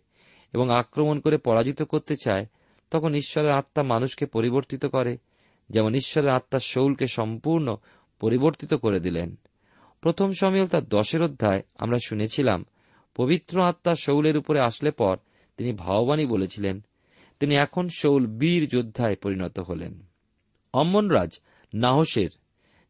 এবং 0.53 0.71
আক্রমণ 0.71 1.21
করে 1.21 1.39
পরাজিত 1.39 1.83
করতে 1.83 2.15
চায়, 2.25 2.47
তখন 2.91 3.15
ঈশ্বরের 3.15 3.51
আত্মা 3.51 3.83
মানুষকে 3.83 4.27
পরিবর্তিত 4.27 4.87
করে, 4.87 5.17
যেমন 5.71 5.95
ঈশ্বরের 5.95 6.31
আত্মা 6.31 6.59
শৌলকে 6.59 7.07
সম্পূর্ণ 7.07 7.77
পরিবর্তিত 8.21 8.75
করে 8.75 9.01
দিলেন। 9.01 9.37
প্রথম 10.01 10.33
সমিল 10.33 10.67
তার 10.67 10.85
দশের 10.85 11.23
অধ্যায় 11.23 11.63
আমরা 11.79 11.99
শুনেছিলাম, 12.07 12.65
পবিত্র 13.17 13.63
আত্মা 13.63 13.95
শৌলের 13.95 14.37
উপরে 14.37 14.61
আসলে 14.61 14.91
পর 14.91 15.17
তিনি 15.57 15.73
ভাববাণী 15.73 16.27
বলেছিলেন, 16.27 16.81
তিনি 17.41 17.55
এখন 17.55 17.89
শৌল 17.89 18.27
বীর 18.27 18.69
যোদ্ধায় 18.69 19.17
পরিণত 19.17 19.59
হলেন। 19.59 20.03
অম্মনরাজ 20.73 21.31
নাহসের 21.75 22.29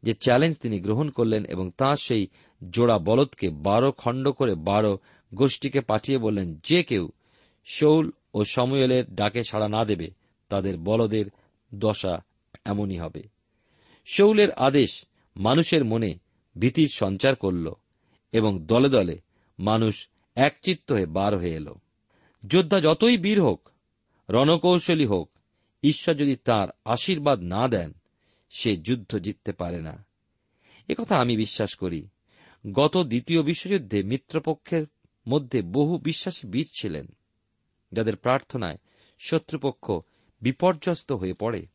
যে 0.07 0.15
চ্যালেঞ্জ 0.15 0.57
তিনি 0.57 0.81
গ্রহণ 0.81 1.11
করলেন 1.11 1.45
এবং 1.45 1.71
তাঁর 1.79 1.97
সেই 1.97 2.27
জোড়া 2.71 2.99
বলদকে 2.99 3.51
বারো 3.51 3.93
খণ্ড 3.93 4.29
করে 4.29 4.55
বারো 4.55 4.99
গোষ্ঠীকে 5.35 5.81
পাঠিয়ে 5.81 6.19
বললেন, 6.19 6.61
যে 6.65 6.83
কেউ 6.83 7.09
শৌল 7.67 8.11
ও 8.35 8.45
সময়েলের 8.45 9.15
ডাকে 9.15 9.43
সাড়া 9.43 9.69
না 9.69 9.85
দেবে, 9.85 10.11
তাদের 10.49 10.77
বলদের 10.77 11.25
দশা 11.75 12.25
এমনই 12.65 12.99
হবে। 12.99 13.23
শৌলের 14.07 14.53
আদেশ 14.53 15.05
মানুষের 15.37 15.85
মনে 15.85 16.15
ভীতির 16.59 16.89
সঞ্চার 16.95 17.35
করল 17.35 17.73
এবং 18.33 18.67
দলে 18.67 18.89
দলে 18.89 19.19
মানুষ 19.59 20.09
একচিত্ত 20.37 20.93
হয়ে 20.93 21.07
বার 21.07 21.39
হয়ে 21.39 21.55
এল। 21.55 21.73
যোদ্ধা 22.47 22.81
যতই 22.81 23.17
বীর 23.17 23.43
হোক, 23.43 23.69
রণকৌশলী 24.31 25.07
হোক, 25.07 25.31
ঈশ্বর 25.83 26.15
যদি 26.15 26.37
তার 26.37 26.69
আশীর্বাদ 26.85 27.41
না 27.41 27.69
দেন 27.69 27.93
সে 28.51 28.77
যুদ্ধ 28.77 29.19
জিততে 29.19 29.53
পারে 29.53 29.83
না। 29.83 30.05
একথা 30.89 31.17
আমি 31.17 31.37
বিশ্বাস 31.37 31.75
করি। 31.75 32.09
গত 32.73 32.97
দ্বিতীয় 32.97 33.43
বিশ্বযুদ্ধে 33.43 34.03
মিত্রপক্ষের 34.03 34.87
মধ্যে 35.29 35.63
বহু 35.63 35.99
বিশ্বাসী 35.99 36.49
বীর 36.49 36.67
ছিলেন, 36.73 37.07
যাদের 37.93 38.17
প্রার্থনায় 38.17 38.77
শত্রুপক্ষ 39.19 39.93
বিপর্যস্ত 40.43 41.13
হয়ে 41.13 41.33
পড়ে। 41.33 41.67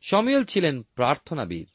সমিয়ল 0.00 0.44
ছিলেন 0.44 0.82
প্রার্থনাবীর 0.82 1.66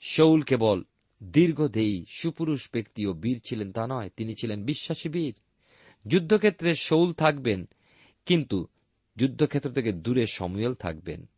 শৌল 0.00 0.42
কেবল 0.42 0.82
দীর্ঘদেয়ী 1.22 2.04
সুপুরুষ 2.08 2.68
ব্যক্তি 2.72 3.06
ও 3.06 3.12
বীর 3.12 3.40
ছিলেন 3.44 3.72
তা 3.72 3.86
নয়, 3.86 4.10
তিনি 4.16 4.34
ছিলেন 4.34 4.64
বিশ্বাসী 4.64 5.08
বীর। 5.08 5.34
যুদ্ধক্ষেত্রে 6.06 6.74
শৌল 6.74 7.12
থাকবেন, 7.12 7.68
কিন্তু 8.26 8.66
যুদ্ধক্ষেত্র 9.16 9.70
থেকে 9.70 9.92
দূরে 9.92 10.26
সমুয়েল 10.26 10.74
থাকবেন। 10.74 11.28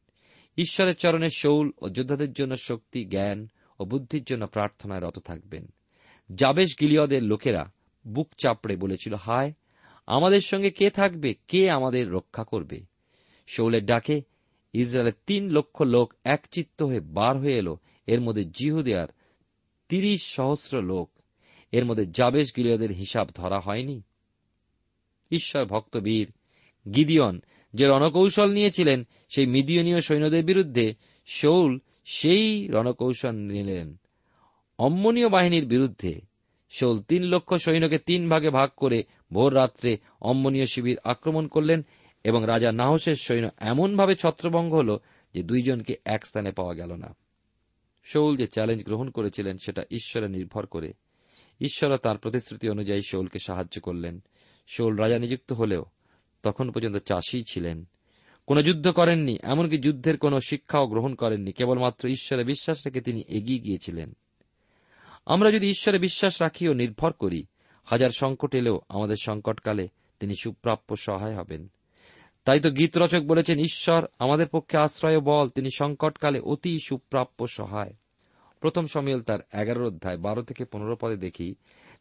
ঈশ্বরের 0.57 0.95
চরণে 0.95 1.29
শৌল 1.29 1.71
ও 1.83 1.89
যোদ্ধাদের 1.89 2.33
জন্য 2.33 2.57
শক্তি, 2.57 3.05
জ্ঞান 3.05 3.49
ও 3.81 3.85
বুদ্ধির 3.85 4.25
জন্য 4.25 4.47
প্রার্থনায় 4.47 5.01
রত 5.01 5.19
থাকবেন। 5.19 5.67
জাবেশ 6.35 6.77
গিলিয়দের 6.81 7.23
লোকেরা 7.23 7.73
বুক 8.07 8.35
চাপড়ে 8.39 8.77
বলেছিল, 8.77 9.15
হায়, 9.15 9.53
আমাদের 10.07 10.41
সঙ্গে 10.41 10.71
কে 10.71 10.91
থাকবে? 10.91 11.35
কে 11.49 11.71
আমাদের 11.71 12.11
রক্ষা 12.11 12.45
করবে? 12.45 12.81
শৌলের 13.47 13.87
ডাকে 13.87 14.23
ইসরায়েলের 14.73 15.13
তিন 15.27 15.51
লক্ষ 15.51 15.83
লোক 15.83 16.15
একচিত্ত 16.25 16.83
হয়ে 16.83 17.01
বার 17.01 17.39
হয়ে 17.39 17.59
এলো। 17.59 17.79
এর 18.07 18.21
মধ্যে 18.21 18.45
জিহুদিয়ার 18.45 19.09
তিরিশ 19.89 20.23
সহস্র 20.25 20.83
লোক। 20.83 21.11
এর 21.73 21.85
মধ্যে 21.85 22.07
জাবেশ 22.07 22.53
গিলিয়দের 22.57 22.91
হিসাব 22.91 23.29
ধরা 23.35 23.61
হয়নি। 23.61 24.03
ঈশ্বর 25.31 25.65
ভক্ত 25.65 25.97
বীর 25.97 26.33
গিদিয়ন 26.95 27.41
যে 27.77 27.87
রণকৌশল 27.87 28.53
নিয়েছিলেন, 28.53 29.07
সেই 29.35 29.47
মিদিয়নীয় 29.47 30.01
সৈন্যদের 30.01 30.45
বিরুদ্ধে 30.45 30.95
শৌল 31.27 31.79
সেই 32.05 32.69
রণকৌশল 32.69 33.31
নিলেন। 33.31 33.97
অম্মনীয় 34.79 35.29
বাহিনীর 35.29 35.67
বিরুদ্ধে 35.67 36.21
শৌল 36.71 37.03
তিন 37.03 37.23
লক্ষ 37.23 37.55
সৈন্যকে 37.55 37.99
তিন 37.99 38.29
ভাগে 38.29 38.51
ভাগ 38.51 38.71
করে 38.77 39.03
ভোর 39.33 39.55
রাত্রে 39.55 39.97
অম্মনীয় 40.21 40.67
শিবির 40.67 40.99
আক্রমণ 41.05 41.47
করলেন 41.47 41.87
এবং 42.25 42.43
রাজা 42.47 42.73
নাহসের 42.73 43.15
সৈন্য 43.15 43.49
এমনভাবে 43.59 44.15
ছত্রভঙ্গ 44.15 44.75
হল 44.75 44.99
যে 45.35 45.43
দুইজনকে 45.43 45.95
এক 46.05 46.27
স্থানে 46.27 46.51
পাওয়া 46.51 46.75
গেল 46.75 46.93
না। 46.93 47.17
শৌল 48.05 48.37
যে 48.37 48.47
চ্যালেঞ্জ 48.47 48.85
গ্রহণ 48.85 49.11
করেছিলেন, 49.11 49.59
সেটা 49.59 49.83
ঈশ্বরে 49.91 50.29
নির্ভর 50.29 50.67
করে। 50.67 50.93
ঈশ্বর 51.61 51.97
তার 51.97 52.19
প্রতিশ্রুতি 52.19 52.69
অনুযায়ী 52.69 53.01
শৌলকে 53.09 53.39
সাহায্য 53.39 53.81
করলেন। 53.81 54.23
শৌল 54.67 54.97
রাজা 54.97 55.19
নিযুক্ত 55.19 55.53
হলেও 55.53 55.85
তখন 56.47 56.71
পর্যন্ত 56.71 56.97
চাষী 56.97 57.43
ছিলেন। 57.51 57.85
কোন 58.47 58.63
যুদ্ধ 58.63 58.89
করেননি, 58.89 59.39
এমনকি 59.43 59.79
যুদ্ধের 59.79 60.19
কোন 60.19 60.39
শিক্ষাও 60.39 60.87
গ্রহণ 60.87 61.15
করেননি, 61.15 61.53
কেবলমাত্র 61.53 62.09
ঈশ্বরে 62.09 62.45
বিশ্বাস 62.45 62.79
রেখে 62.87 63.01
তিনি 63.01 63.23
এগিয়ে 63.29 63.59
গিয়েছিলেন। 63.59 64.17
আমরা 65.27 65.51
যদি 65.51 65.69
ঈশ্বরে 65.69 65.99
বিশ্বাস 65.99 66.43
রাখি 66.43 66.69
ও 66.69 66.73
নির্ভর 66.73 67.13
করি, 67.13 67.45
হাজার 67.85 68.09
সংকট 68.09 68.55
এলেও 68.55 68.81
আমাদের 68.89 69.17
সংকটকালে 69.23 69.89
তিনি 70.21 70.35
সুপ্রাপ্য 70.43 70.97
সহায় 70.97 71.37
হবেন। 71.37 71.69
তাই 72.45 72.61
তো 72.61 72.71
গীত 72.71 72.99
রচক 72.99 73.21
বলেছেন, 73.21 73.59
ঈশ্বর 73.59 74.07
আমাদের 74.19 74.47
পক্ষে 74.49 74.79
আশ্রয় 74.79 75.21
বল, 75.21 75.49
তিনি 75.49 75.69
সংকটকালে 75.77 76.41
অতি 76.41 76.79
সুপ্রাপ্য 76.87 77.47
সহায়। 77.47 77.95
প্রথম 78.61 78.87
সমিল 78.87 79.23
তার 79.23 79.39
এগারো 79.61 79.87
অধ্যায় 79.87 80.17
বারো 80.17 80.43
থেকে 80.43 80.65
পনেরো 80.65 80.97
পদে 81.01 81.17
দেখি 81.17 81.55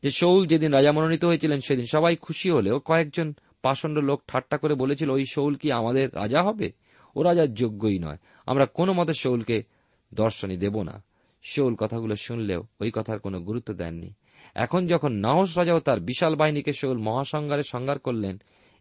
যে 0.03 0.11
শৌল 0.11 0.45
যেদিন 0.45 0.73
রাজা 0.73 0.91
মনোনীত 0.91 1.25
হয়েছিলেন, 1.25 1.59
সেদিন 1.59 1.85
সবাই 1.91 2.15
খুশি 2.15 2.49
হলেও 2.49 2.79
কয়েকজন 2.79 3.33
পাষণ্ড 3.65 3.97
লোক 3.99 4.19
ঠাট্টা 4.27 4.57
করে 4.57 4.73
বলেছিল, 4.73 5.09
ওই 5.09 5.25
শৌল 5.25 5.53
কি 5.55 5.71
আমাদের 5.71 6.05
রাজা 6.15 6.41
হবে? 6.41 6.67
ও 7.15 7.23
রাজার 7.23 7.53
যোগ্যই 7.53 7.99
নয়। 7.99 8.17
আমরা 8.45 8.65
কোনো 8.65 8.93
মতে 8.93 9.13
শৌলকে 9.13 9.63
দর্শনী 10.13 10.57
দেব 10.57 10.75
না। 10.81 11.03
শৌল 11.43 11.73
কথাগুলো 11.75 12.15
শুনলেও 12.15 12.61
ওই 12.81 12.91
কথার 12.95 13.19
কোনো 13.19 13.37
গুরুত্ব 13.39 13.73
দেননি। 13.73 14.13
এখন 14.55 14.87
যখন 14.87 15.11
নাহস 15.11 15.57
রাজাও 15.57 15.79
তার 15.79 15.99
বিশাল 15.99 16.35
বাহিনীকে 16.35 16.73
শৌল 16.73 16.97
মহাসংহারে 16.97 17.63
সংহার 17.63 17.99
করলেন, 17.99 18.35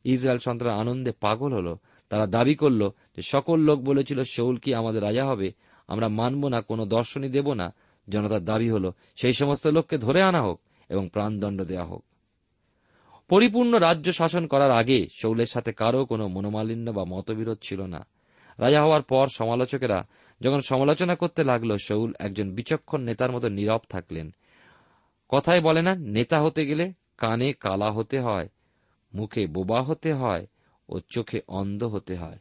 ইসরায়েল 0.05 0.39
সন্তান 0.39 0.69
আনন্দে 0.69 1.13
পাগল 1.13 1.53
হল। 1.53 1.69
তারা 2.09 2.27
দাবি 2.27 2.55
করল 2.55 2.83
যে 3.17 3.23
সকল 3.23 3.59
লোক 3.61 3.79
বলেছিল, 3.81 4.21
শৌল 4.23 4.57
কি 4.57 4.75
আমাদের 4.75 5.03
রাজা 5.03 5.25
হবে? 5.25 5.49
আমরা 5.89 6.09
মানব 6.09 6.49
না, 6.49 6.61
কোনো 6.61 6.87
দর্শনী 6.87 7.29
দেব 7.29 7.53
না। 7.53 7.75
জনতার 8.09 8.45
দাবি 8.45 8.69
হল, 8.71 8.91
সেই 9.17 9.33
সমস্ত 9.33 9.67
লোককে 9.67 9.97
ধরে 9.99 10.23
আনা 10.23 10.41
হোক 10.43 10.61
এবং 10.89 11.09
প্রাণদণ্ড 11.09 11.63
দেওয়া 11.63 11.85
হোক। 11.85 12.05
পরিপূর্ণ 13.29 13.79
রাজ্য 13.79 14.13
শাসন 14.13 14.47
করার 14.47 14.71
আগে 14.71 15.09
শৌলের 15.13 15.47
সাথে 15.47 15.73
কারও 15.73 16.05
কোনো 16.05 16.29
মনোমালিন্য 16.29 16.91
বা 16.91 17.05
মতবিরোধ 17.05 17.59
ছিল 17.63 17.83
না। 17.83 18.07
রাজা 18.59 18.83
হওয়ার 18.83 19.03
পর 19.03 19.27
সমালোচকেরা 19.27 20.07
যখন 20.41 20.61
সমালোচনা 20.61 21.15
করতে 21.15 21.45
লাগল, 21.45 21.77
শৌল 21.77 22.13
একজন 22.19 22.51
বিচক্ষণ 22.51 23.01
নেতার 23.01 23.33
মতো 23.33 23.49
নীরব 23.49 23.81
থাকলেন। 23.89 24.35
কথায় 25.29 25.61
বলে 25.61 25.83
না, 25.83 25.95
নেতা 25.95 26.43
হতে 26.43 26.67
গেলে 26.67 26.93
কানে 27.17 27.53
কালা 27.53 27.91
হতে 27.91 28.21
হয়, 28.21 28.49
মুখে 29.15 29.47
বোবা 29.47 29.83
হতে 29.83 30.13
হয় 30.13 30.47
ও 30.89 31.01
চোখে 31.01 31.41
অন্ধ 31.49 31.85
হতে 31.85 32.17
হয়। 32.17 32.39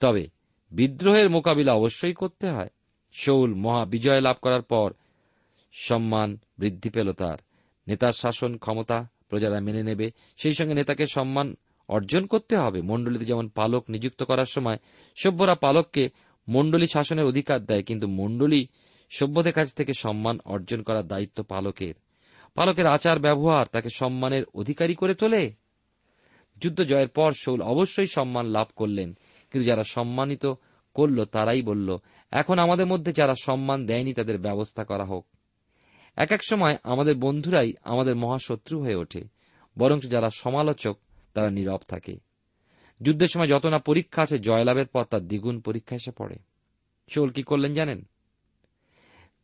তবে 0.00 0.26
বিদ্রোহের 0.72 1.30
মোকাবিলা 1.30 1.72
অবশ্যই 1.72 2.12
করতে 2.12 2.48
হয়। 2.48 2.68
শৌল 3.12 3.54
মহা 3.54 3.84
বিজয় 3.84 4.20
লাভ 4.20 4.36
করার 4.42 4.62
পর 4.62 4.92
সম্মান 5.72 6.38
বৃদ্ধি 6.58 6.90
পেল 6.90 7.12
তার। 7.12 7.38
নেতার 7.88 8.12
শাসন 8.12 8.56
ক্ষমতা 8.56 9.08
প্রজারা 9.32 9.58
মেনে 9.66 9.82
নেবে। 9.82 10.06
সেই 10.40 10.54
সঙ্গে 10.54 10.74
নেতাকে 10.74 11.04
সম্মান 11.16 11.46
অর্জন 11.88 12.22
করতে 12.26 12.54
হবে। 12.56 12.78
মণ্ডলীতে 12.82 13.26
যেমন 13.30 13.46
পালক 13.58 13.82
নিযুক্ত 13.90 14.20
করার 14.30 14.48
সময় 14.54 14.78
সভ্যরা 15.16 15.54
পালককে 15.64 16.04
মণ্ডলী 16.48 16.86
শাসনের 16.86 17.28
অধিকার 17.30 17.60
দেয়, 17.64 17.82
কিন্তু 17.82 18.06
মণ্ডলী 18.20 18.60
সভ্যদের 19.10 19.52
কাছ 19.52 19.68
থেকে 19.74 19.92
সম্মান 19.94 20.36
অর্জন 20.44 20.80
করার 20.82 21.06
দায়িত্ব 21.06 21.38
পালকের। 21.42 21.94
পালকের 22.56 22.86
আচার 22.86 23.18
ব্যবহার 23.18 23.64
তাকে 23.72 23.90
সম্মানের 23.94 24.44
অধিকারী 24.54 24.94
করে 24.94 25.14
তোলে। 25.14 25.42
যুদ্ধ 26.56 26.78
জয়ের 26.82 27.10
পর 27.18 27.30
শৌল 27.42 27.60
অবশ্যই 27.72 28.10
সম্মান 28.16 28.46
লাভ 28.46 28.68
করলেন, 28.76 29.08
কিন্তু 29.52 29.64
যারা 29.68 29.84
সম্মানিত 29.94 30.44
করল 30.96 31.18
তারাই 31.24 31.62
বলল, 31.62 31.88
এখন 32.32 32.56
আমাদের 32.58 32.86
মধ্যে 32.86 33.10
যারা 33.12 33.34
সম্মান 33.42 33.78
দেয়নি 33.86 34.12
তাদের 34.14 34.38
ব্যবস্থা 34.38 34.82
করা 34.84 35.04
হোক। 35.04 35.24
এক 36.16 36.32
এক 36.32 36.44
সময় 36.44 36.76
আমাদের 36.82 37.16
বন্ধুরাই 37.16 37.72
আমাদের 37.82 38.16
মহাশত্রু 38.16 38.82
হয়ে 38.82 38.94
ওঠে 38.94 39.24
বরং 39.78 40.00
যারা 40.00 40.30
সমালোচক, 40.30 40.98
তারা 41.34 41.50
নীরব 41.50 41.80
থাকে। 41.88 42.16
যুদ্ধের 43.02 43.28
সময় 43.28 43.46
যত 43.46 43.66
না 43.66 43.78
পরীক্ষা 43.78 44.22
আছে, 44.22 44.38
জয়লাভের 44.38 44.86
পর 44.86 45.04
তার 45.04 45.20
দ্বিগুণ 45.20 45.60
পরীক্ষা 45.60 45.96
এসে 45.96 46.10
পড়ে। 46.10 46.36
শোল 47.08 47.30
কি 47.30 47.42
করলেন 47.42 47.74
জানেন? 47.74 48.08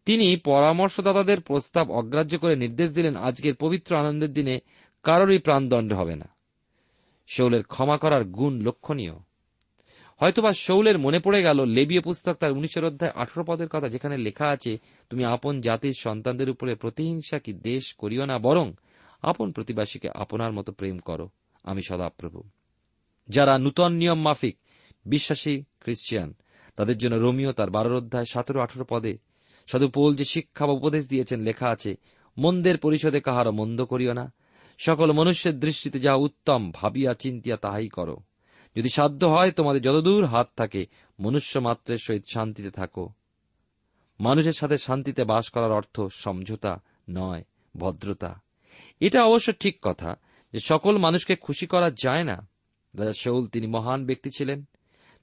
তিনি 0.05 0.37
পরামর্শদাতাদের 0.37 1.41
প্রস্তাব 1.41 1.91
অগ্রাহ্য 1.91 2.39
করে 2.39 2.57
নির্দেশ 2.57 2.95
দিলেন, 2.95 3.17
আজকের 3.17 3.55
পবিত্র 3.55 3.97
আনন্দের 3.97 4.33
দিনে 4.33 4.59
কারোরই 5.03 5.39
প্রাণদণ্ড 5.39 5.93
হবে 5.93 6.17
না। 6.17 6.29
শৌলের 7.29 7.63
ক্ষমা 7.63 7.99
করার 7.99 8.25
গুণ 8.25 8.61
লক্ষণীয়। 8.61 9.13
হয়তোবা 10.21 10.53
শৌলের 10.53 10.99
মনে 10.99 11.19
পড়ে 11.19 11.43
গেল, 11.43 11.65
লেবীয় 11.65 12.01
পুস্তক 12.01 12.35
তার 12.35 12.53
উনিশের 12.53 12.85
অধ্যায় 12.85 13.13
আঠারো 13.15 13.45
পদের 13.45 13.69
কথা 13.69 13.89
যেখানে 13.89 14.17
লেখা 14.17 14.49
আছে, 14.49 14.79
তুমি 15.11 15.25
আপন 15.25 15.61
জাতির 15.61 15.93
সন্তানদের 15.93 16.51
উপরে 16.51 16.75
প্রতিহিংসা 16.75 17.39
কি 17.39 17.53
দেশ 17.53 17.95
করিও 17.95 18.25
না, 18.25 18.39
বরং 18.39 18.73
আপন 19.23 19.53
প্রতিবাসীকে 19.53 20.09
আপনার 20.15 20.53
মতো 20.53 20.73
প্রেম 20.73 20.99
করো। 20.99 21.29
আমি 21.63 21.83
সদাপ্রভু। 21.83 22.43
যারা 23.29 23.59
নূতন 23.59 23.93
নিয়ম 23.93 24.21
মাফিক, 24.21 24.57
বিশ্বাসী 25.07 25.63
খ্রিস্টিয়ান 25.81 26.35
তাদের 26.77 26.99
জন্য 26.99 27.17
রোমিও 27.17 27.53
তার 27.53 27.71
বারোর 27.71 27.97
অধ্যায় 27.97 28.25
সতেরো 28.25 28.61
আঠারো 28.61 28.85
পদে 28.89 29.19
সাধু 29.67 29.89
পোল 29.89 30.17
যে 30.17 30.25
শিক্ষা 30.25 30.67
বা 30.67 30.73
উপদেশ 30.73 31.09
দিয়েছেন, 31.09 31.41
লেখা 31.41 31.69
আছে, 31.69 31.95
মন্দের 32.39 32.79
পরিষদে 32.79 33.21
কাহারও 33.21 33.53
মন্দ 33.53 33.85
করিও 33.85 34.13
না। 34.13 34.33
সকল 34.79 35.13
মনুষ্যের 35.13 35.61
দৃষ্টিতে 35.61 35.99
যা 35.99 36.15
উত্তম 36.15 36.71
ভাবিয়া 36.75 37.15
চিন্তিয়া 37.15 37.57
তাহাই 37.57 37.89
করো। 37.89 38.17
যদি 38.79 38.89
সাধ্য 38.89 39.27
হয়, 39.27 39.51
তোমাদের 39.51 39.83
যতদূর 39.83 40.25
হাত 40.25 40.49
থাকে, 40.57 40.87
মনুষ্য 41.21 41.59
মাত্রের 41.59 41.97
সহিত 41.97 42.25
শান্তিতে 42.33 42.71
থাকো। 42.71 43.09
মানুষের 44.21 44.53
সাথে 44.53 44.77
শান্তিতে 44.77 45.25
বাস 45.25 45.51
করার 45.51 45.73
অর্থ 45.73 46.01
সমঝোতা 46.01 46.83
নয়, 47.11 47.45
ভদ্রতা। 47.77 48.41
এটা 49.01 49.25
অবশ্য 49.25 49.53
ঠিক 49.53 49.79
কথা 49.83 50.15
যে 50.53 50.59
সকল 50.59 50.99
মানুষকে 50.99 51.37
খুশি 51.37 51.67
করা 51.67 51.91
যায় 51.91 52.25
না। 52.25 52.49
রাজা 52.99 53.13
শৌল 53.13 53.47
তিনি 53.47 53.67
মহান 53.67 54.07
ব্যক্তি 54.07 54.31
ছিলেন। 54.37 54.65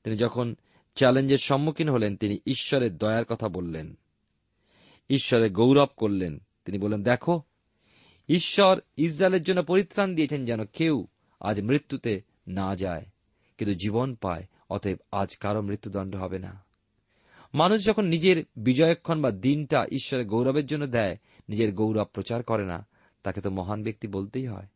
তিনি 0.04 0.18
যখন 0.18 0.56
চ্যালেঞ্জের 0.96 1.38
সম্মুখীন 1.38 1.90
হলেন, 1.90 2.16
তিনি 2.16 2.38
ঈশ্বরের 2.46 2.98
দয়ার 2.98 3.26
কথা 3.26 3.48
বললেন। 3.48 3.98
ঈশ্বরের 5.10 5.52
গৌরব 5.52 5.88
করলেন। 5.98 6.40
তিনি 6.66 6.78
বললেন, 6.78 7.04
দেখো, 7.04 7.42
ঈশ্বর 8.30 8.80
ইসরায়েলের 8.98 9.44
জন্য 9.44 9.64
পরিত্রাণ 9.64 10.16
দিয়েছেন 10.16 10.46
যেন 10.46 10.66
কেউ 10.66 11.08
আজ 11.40 11.62
মৃত্যুতে 11.62 12.22
না 12.48 12.76
যায়। 12.76 13.06
কিন্তু 13.58 13.76
জীবন 13.76 14.16
পায়, 14.16 14.44
অতএব 14.70 14.98
আজ 15.12 15.38
কারও 15.38 15.62
মৃত্যুদণ্ড 15.62 16.16
হবে 16.16 16.40
না। 16.40 16.64
মানুষ 17.54 17.86
যখন 17.86 18.06
নিজের 18.06 18.44
বিজয়ক্ষণ 18.58 19.22
বা 19.22 19.32
দিনটা 19.32 19.86
ঈশ্বরের 19.92 20.26
গৌরবের 20.26 20.66
জন্য 20.66 20.88
দেয়, 20.88 21.18
নিজের 21.50 21.74
গৌরব 21.74 22.04
প্রচার 22.04 22.44
করে 22.44 22.66
না, 22.66 22.88
তাকে 23.24 23.42
তো 23.42 23.50
মহান 23.50 23.84
ব্যক্তি 23.84 24.08
বলতেই 24.08 24.48
হয়। 24.48 24.68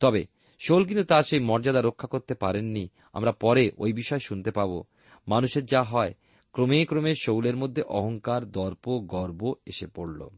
তবে 0.00 0.24
শোল 0.58 0.84
কিন্তু 0.84 1.04
তার 1.04 1.22
সেই 1.22 1.40
মর্যাদা 1.40 1.80
রক্ষা 1.80 2.08
করতে 2.08 2.34
পারেননি, 2.34 2.88
আমরা 3.12 3.32
পরে 3.32 3.70
ওই 3.78 3.92
বিষয় 3.92 4.18
শুনতে 4.18 4.50
পাব। 4.50 4.82
মানুষের 5.28 5.64
যা 5.64 5.82
হয়, 5.82 6.14
ক্রমে 6.52 6.84
ক্রমে 6.84 7.14
শৌলের 7.14 7.56
মধ্যে 7.56 7.82
অহংকার, 7.82 8.50
দর্প, 8.50 8.98
গর্ব 8.98 9.54
এসে 9.66 9.86
পড়ল। 9.86 10.28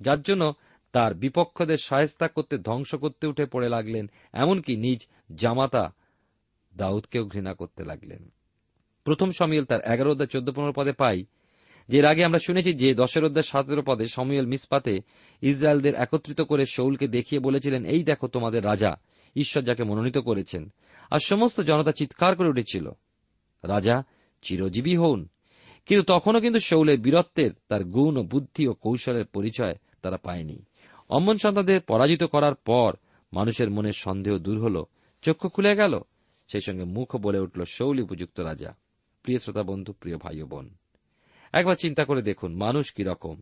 যার 0.00 0.22
জন্য 0.22 0.52
তার 0.92 1.14
বিপক্ষদের 1.14 1.76
সায়স্তা 1.76 2.28
করতে, 2.28 2.58
ধ্বংস 2.58 2.94
করতে 2.94 3.26
উঠে 3.26 3.44
পড়ে 3.44 3.68
লাগলেন, 3.68 4.10
এমনকি 4.32 4.76
নিজ 4.76 5.06
জামাতা 5.34 5.94
দাউদকেও 6.76 7.24
ঘৃণা 7.24 7.54
করতে 7.54 7.84
লাগলেন। 7.84 8.32
প্রথম 9.04 9.30
সমিল 9.30 9.64
তার 9.64 9.80
এগারো 9.80 10.10
অধ্যায় 10.10 10.28
চোদ্দ 10.28 10.50
পনেরো 10.50 10.72
পদে 10.72 10.92
পাই। 10.92 11.24
যে 11.88 12.06
আগে 12.06 12.24
আমরা 12.24 12.38
শুনেছি 12.46 12.72
যে 12.72 12.94
দশের 12.94 13.24
অধ্যায় 13.24 13.42
সতেরো 13.42 13.82
পদে 13.86 14.04
সমুয়েল 14.06 14.46
মিসপাতে 14.46 15.00
ইসরায়েলদের 15.42 15.94
একত্রিত 15.94 16.40
করে 16.40 16.64
শৌলকে 16.66 17.08
দেখিয়ে 17.08 17.40
বলেছিলেন, 17.40 17.84
এই 17.84 18.04
দেখো 18.04 18.28
তোমাদের 18.28 18.64
রাজা, 18.64 18.96
ঈশ্বর 19.36 19.62
যাকে 19.62 19.84
মনোনীত 19.84 20.18
করেছেন। 20.18 20.72
আর 21.10 21.18
সমস্ত 21.24 21.60
জনতা 21.60 21.92
চিৎকার 21.92 22.36
করে 22.36 22.48
উঠেছিল, 22.48 22.90
রাজা, 23.64 24.02
চিরজীবী 24.42 24.96
হন 24.96 25.28
কিন্তু 25.86 26.04
তখনও 26.04 26.40
কিন্তু 26.40 26.60
শৌলের 26.60 26.98
বীরত্বের, 26.98 27.50
তার 27.68 27.84
গুণ 27.84 28.16
ও 28.16 28.22
বুদ্ধি 28.22 28.68
ও 28.68 28.72
কৌশলের 28.72 29.24
পরিচয় 29.24 29.74
তারা 30.02 30.16
পায়নি। 30.16 30.64
অম্মন 31.08 31.36
সন্তানদের 31.36 31.80
পরাজিত 31.80 32.24
করার 32.24 32.54
পর 32.54 32.96
মানুষের 33.32 33.70
মনের 33.70 33.92
সন্দেহ 33.92 34.38
দূর 34.38 34.62
হল, 34.62 34.84
চক্ষু 35.22 35.48
খুলে 35.48 35.76
গেল 35.76 36.00
সেই 36.48 36.60
সঙ্গে 36.60 36.84
মুখ 36.84 37.16
বলে 37.16 37.38
উঠল, 37.38 37.64
শৌল 37.64 38.00
উপযুক্ত 38.00 38.40
রাজা। 38.40 38.74
প্রিয় 39.22 39.38
শ্রোতা 39.38 39.62
বন্ধু, 39.62 39.92
প্রিয় 39.92 40.16
ভাই 40.16 40.42
বোন, 40.42 40.74
একবার 41.52 41.74
চিন্তা 41.74 42.04
করে 42.04 42.22
দেখুন, 42.22 42.54
মানুষ 42.54 42.92
কি 42.92 43.02
রকম? 43.02 43.40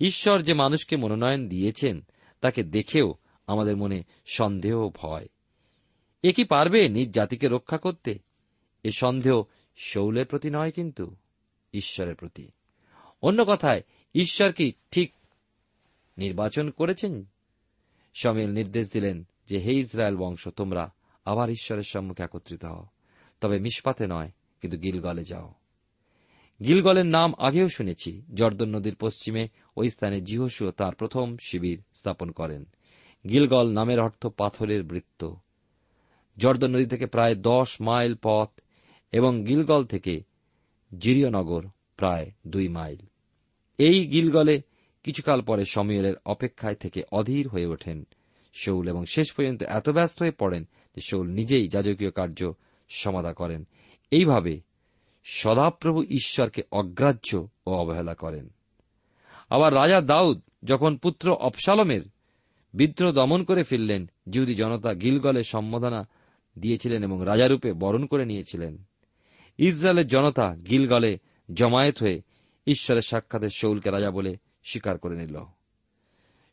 ঈশ্বর 0.00 0.42
যে 0.42 0.54
মানুষকে 0.54 0.96
মনোনয়ন 0.96 1.48
দিয়েছেন, 1.48 2.00
তাকে 2.40 2.62
দেখেও 2.62 3.14
আমাদের 3.46 3.76
মনে 3.76 4.02
সন্দেহ 4.26 4.88
ভয়। 4.88 5.28
এ 6.22 6.32
কি 6.32 6.44
পারবে 6.44 6.88
নিজ 6.88 7.10
জাতিকে 7.10 7.48
রক্ষা 7.48 7.78
করতে? 7.78 8.18
এ 8.82 8.90
সন্দেহ 8.90 9.42
শৌলের 9.76 10.26
প্রতি 10.26 10.50
নয় 10.50 10.70
কিন্তু 10.70 11.16
ঈশ্বরের 11.72 12.14
প্রতি। 12.14 12.48
অন্য 13.22 13.44
কথায়, 13.46 13.82
ঈশ্বর 14.14 14.52
কি 14.52 14.72
ঠিক 14.90 15.12
নির্বাচন 16.18 16.70
করেছেন? 16.70 17.24
সমিল 18.14 18.50
নির্দেশ 18.50 18.90
দিলেন 18.92 19.26
যে, 19.46 19.58
হে 19.58 19.72
ইসরায়েল 19.72 20.16
বংশ, 20.16 20.48
তোমরা 20.48 20.92
আবার 21.24 21.50
ঈশ্বরের 21.50 21.82
সম্মুখে 21.82 22.22
একত্রিত 22.22 22.64
হও। 22.64 22.86
তবে 23.40 23.58
মিসপাতে 23.58 24.06
নয়, 24.06 24.30
কিন্তু 24.60 24.78
গিলগলে 24.78 25.24
যাও। 25.24 25.54
গিলগলের 26.64 27.06
নাম 27.06 27.34
আগেও 27.38 27.68
শুনেছি, 27.68 28.22
জর্দন 28.34 28.76
নদীর 28.76 28.96
পশ্চিমে 28.96 29.48
ওই 29.76 29.90
স্থানে 29.90 30.20
জিহসু 30.20 30.70
তার 30.70 30.94
প্রথম 30.94 31.36
শিবির 31.36 31.82
স্থাপন 31.94 32.30
করেন। 32.30 32.64
গিলগল 33.28 33.70
নামের 33.70 34.00
অর্থ 34.00 34.26
পাথরের 34.26 34.82
বৃত্ত। 34.82 35.32
জর্দন 36.36 36.74
নদী 36.74 36.86
থেকে 36.86 37.06
প্রায় 37.06 37.34
দশ 37.34 37.80
মাইল 37.80 38.14
পথ 38.22 38.48
এবং 39.12 39.44
গিলগল 39.44 39.84
থেকে 39.84 40.22
জিরিয়নগর 40.98 41.66
প্রায় 41.96 42.30
দুই 42.46 42.68
মাইল। 42.68 42.98
এই 43.78 44.06
গিলগলে 44.06 44.62
কিছুকাল 45.02 45.42
পরে 45.42 45.64
সমীরের 45.64 46.14
অপেক্ষায় 46.24 46.74
থেকে 46.74 47.02
অধীর 47.12 47.48
হয়ে 47.48 47.66
ওঠেন। 47.66 48.04
শৌল 48.54 48.88
এবং 48.88 49.04
শেষ 49.04 49.32
পর্যন্ত 49.32 49.62
এত 49.62 49.88
ব্যস্ত 49.88 50.22
হয়ে 50.22 50.30
পড়েন 50.30 50.68
শৌল 51.00 51.28
নিজেই 51.28 51.68
যাজকীয় 51.68 52.10
কার্য 52.10 52.52
সমাধা 52.88 53.32
করেন। 53.32 53.66
এইভাবে 54.10 54.60
সদাপ্রভু 55.24 56.02
ঈশ্বরকে 56.02 56.62
অগ্রাহ্য 56.72 57.48
ও 57.66 57.70
অবহেলা 57.70 58.14
করেন। 58.14 58.48
আবার 59.50 59.74
রাজা 59.74 60.00
দাউদ 60.00 60.40
যখন 60.64 60.96
পুত্র 60.96 61.32
অপসালমের 61.32 62.02
বিদ্রোহ 62.74 63.12
দমন 63.12 63.44
করে 63.44 63.62
ফিরলেন, 63.62 64.10
যদি 64.30 64.54
জনতা 64.54 64.94
গিলগলে 64.94 65.42
সম্বোধনা 65.42 66.08
দিয়েছিলেন 66.58 67.02
এবং 67.02 67.22
রাজারূপে 67.24 67.72
বরণ 67.72 68.06
করে 68.06 68.24
নিয়েছিলেন। 68.24 68.84
ইসরায়েলের 69.58 70.06
জনতা 70.06 70.56
গিলগলে 70.56 71.18
জমায়েত 71.54 72.02
হয়ে 72.02 72.22
ঈশ্বরের 72.66 73.02
সাক্ষাতে 73.02 73.48
শৌলকে 73.48 73.90
রাজা 73.90 74.10
বলে 74.10 74.36
স্বীকার 74.64 74.98
করে 74.98 75.16
নিল। 75.16 75.44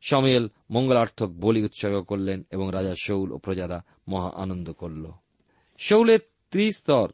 সময়েল 0.01 0.47
মঙ্গলার্থক 0.69 1.27
বলি 1.27 1.63
উৎসর্গ 1.63 2.01
করলেন 2.01 2.45
এবং 2.51 2.69
রাজা 2.73 2.93
শৌল 3.03 3.31
ও 3.31 3.37
প্রজারা 3.37 3.83
মহা 4.07 4.29
আনন্দ 4.35 4.71
করল। 4.71 5.11
শৌলের 5.77 6.19
ত্রিস্তর 6.51 7.11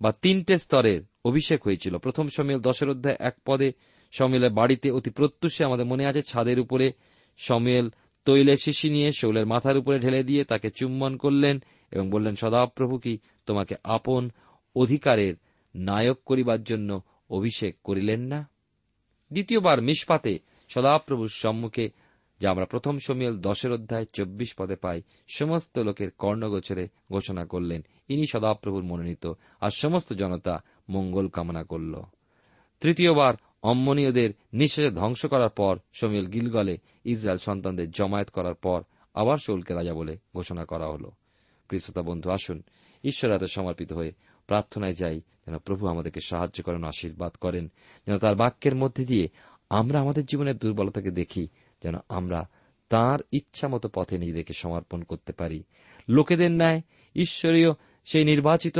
বা 0.00 0.12
তিনটে 0.12 0.58
স্তরের 0.58 1.02
অভিষেক 1.24 1.64
হয়েছিল। 1.64 1.98
প্রথম 1.98 2.28
সমিল 2.36 2.60
দশের 2.60 2.90
অধ্যায় 2.90 3.16
এক 3.20 3.36
পদে 3.46 3.72
সমিলের 4.10 4.50
বাড়িতে 4.50 4.90
অতি 4.90 5.10
প্রত্যুষে 5.10 5.64
আমাদের 5.64 5.86
মনে 5.86 6.06
আছে, 6.06 6.22
ছাদের 6.22 6.60
উপরে 6.60 6.92
সমিয়েল 7.36 7.90
তৈলে 8.24 8.56
শিশি 8.56 8.90
নিয়ে 8.90 9.10
শৌলের 9.12 9.46
মাথার 9.46 9.78
উপরে 9.78 9.98
ঢেলে 9.98 10.24
দিয়ে 10.24 10.44
তাকে 10.44 10.70
চুম্বন 10.70 11.16
করলেন 11.16 11.62
এবং 11.90 12.10
বললেন, 12.10 12.34
সদাপ্রভু 12.34 12.98
কি 12.98 13.18
তোমাকে 13.46 13.74
আপন 13.84 14.30
অধিকারের 14.76 15.34
নায়ক 15.74 16.18
করিবার 16.26 16.62
জন্য 16.62 17.02
অভিষেক 17.30 17.76
করিলেন 17.84 18.20
না? 18.20 18.48
দ্বিতীয়বার 19.32 19.82
মিসপাতে 19.82 20.38
সদাপ্রভুর 20.74 21.28
সম্মুখে, 21.28 21.90
যা 22.40 22.50
আমরা 22.50 22.64
প্রথম 22.64 22.98
সমিয়েল 23.06 23.38
দশের 23.38 23.72
অধ্যায় 23.72 24.06
চব্বিশ 24.12 24.54
পদে 24.58 24.76
পাই, 24.76 25.02
সমস্ত 25.28 25.78
লোকের 25.78 26.10
কর্ণগোচরে 26.10 26.88
ঘোষণা 27.12 27.44
করলেন। 27.44 27.84
ইনি 28.08 28.26
সদাপ্রভুর 28.26 28.82
মনোনীত, 28.82 29.32
আর 29.60 29.70
সমস্ত 29.70 30.12
জনতা 30.12 30.64
মঙ্গল 30.88 31.28
কামনা 31.28 31.64
করল। 31.64 32.02
তৃতীয়বার 32.80 33.34
অম্মনীয়দের 33.62 34.30
নিঃশেষে 34.52 34.90
ধ্বংস 34.90 35.26
করার 35.26 35.50
পর 35.50 35.78
সমিয়েল 35.92 36.26
গিলগলে 36.26 36.78
ইসরায়েল 37.04 37.38
সন্তানদের 37.38 37.90
জমায়েত 37.90 38.30
করার 38.30 38.54
পর 38.54 38.82
আবার 39.14 39.36
শৌলকে 39.36 39.74
রাজা 39.74 39.94
বলে 39.94 40.16
ঘোষণা 40.34 40.64
করা 40.64 40.86
হল। 40.86 41.10
প্রিয়তা 41.68 42.02
বন্ধু, 42.02 42.30
আসুন, 42.30 42.62
ঈশ্বর 43.04 43.32
হাতে 43.32 43.46
সমর্পিত 43.46 43.92
হয়ে 43.92 44.12
প্রার্থনায় 44.46 44.92
যাই, 44.92 45.20
যেন 45.46 45.58
প্রভু 45.58 45.86
আমাদেরকে 45.86 46.20
সাহায্য 46.20 46.62
করেন, 46.62 46.84
আশীর্বাদ 46.84 47.32
করেন, 47.32 47.68
যেন 48.06 48.18
তার 48.18 48.34
বাক্যের 48.34 48.74
মধ্যে 48.74 49.04
দিয়ে 49.04 49.28
আমরা 49.72 50.00
আমাদের 50.00 50.24
জীবনের 50.24 50.56
দুর্বলতাকে 50.56 51.10
দেখি, 51.10 51.48
যেন 51.82 51.94
আমরা 52.08 52.48
তার 52.88 53.18
ইচ্ছা 53.32 53.68
মতো 53.68 53.88
পথে 53.88 54.18
নিজেদেরকে 54.18 54.52
সমর্পণ 54.52 55.02
করতে 55.02 55.32
পারি। 55.32 55.62
লোকেদের 56.08 56.50
ন্যায় 56.50 56.80
ঈশ্বরীয় 57.16 57.70
সেই 58.04 58.24
নির্বাচিত 58.24 58.78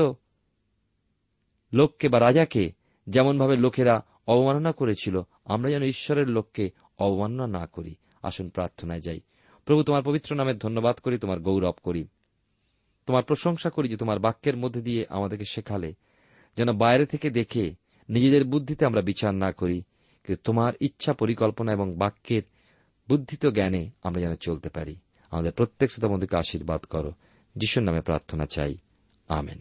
লোককে 1.72 2.08
বা 2.08 2.20
রাজাকে 2.20 2.72
যেমনভাবে 3.06 3.56
লোকেরা 3.56 4.04
অবমাননা 4.26 4.72
করেছিল, 4.72 5.22
আমরা 5.44 5.70
যেন 5.70 5.82
ঈশ্বরের 5.82 6.28
লোককে 6.28 6.70
অবমাননা 6.98 7.46
না 7.46 7.66
করি। 7.66 7.94
আসুন 8.22 8.48
প্রার্থনায় 8.48 9.00
যাই। 9.00 9.20
প্রভু, 9.64 9.82
তোমার 9.82 10.02
পবিত্র 10.02 10.34
নামের 10.34 10.58
ধন্যবাদ 10.58 10.96
করি, 10.96 11.18
তোমার 11.18 11.40
গৌরব 11.40 11.74
করি। 11.82 12.08
তোমার 13.06 13.24
প্রশংসা 13.24 13.70
করি 13.70 13.88
যে 13.88 13.96
তোমার 13.96 14.18
বাক্যের 14.18 14.56
মধ্যে 14.56 14.80
দিয়ে 14.80 15.04
আমাদেরকে 15.08 15.44
শেখালে, 15.44 15.94
যেন 16.56 16.72
বাইরে 16.72 17.06
থেকে 17.06 17.30
দেখে 17.30 17.74
নিজেদের 18.08 18.44
বুদ্ধিতে 18.44 18.86
আমরা 18.86 19.02
বিচার 19.02 19.34
না 19.34 19.52
করি। 19.52 19.82
তোমার 20.44 20.72
ইচ্ছা 20.80 21.12
পরিকল্পনা 21.12 21.72
এবং 21.72 21.94
বাক্যের 21.94 22.42
বুদ্ধিত 23.08 23.46
জ্ঞানে 23.46 23.90
আমরা 24.02 24.20
যেন 24.20 24.34
চলতে 24.34 24.68
পারি। 24.68 24.96
আমাদের 25.30 25.52
প্রত্যেক 25.52 25.90
শ্রোতা 25.90 26.14
বন্ধুকে 26.14 26.36
আশীর্বাদ 26.36 26.80
করো। 26.80 27.12
যিশুর 27.56 27.82
নামে 27.82 28.00
প্রার্থনা 28.00 28.46
চাই। 28.46 28.76
আমেন। 29.28 29.58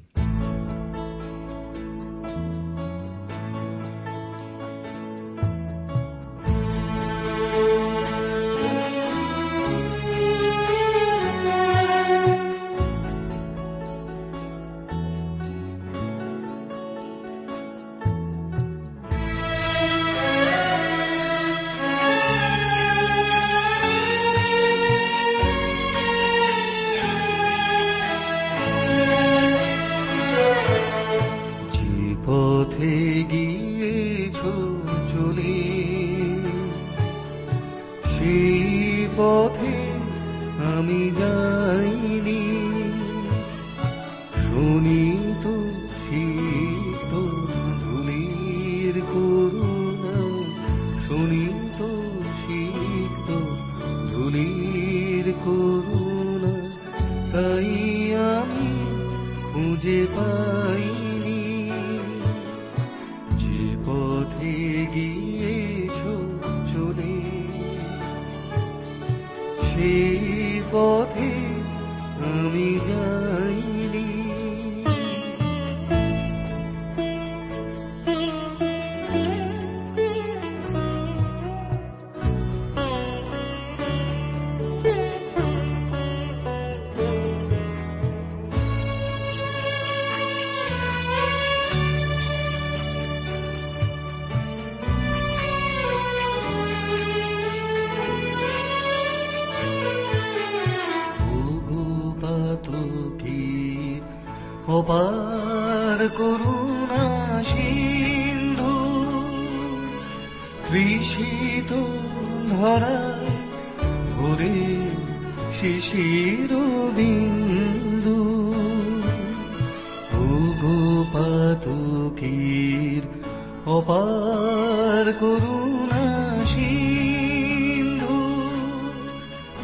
আমি 72.33 72.65
যাইনি 72.87 73.20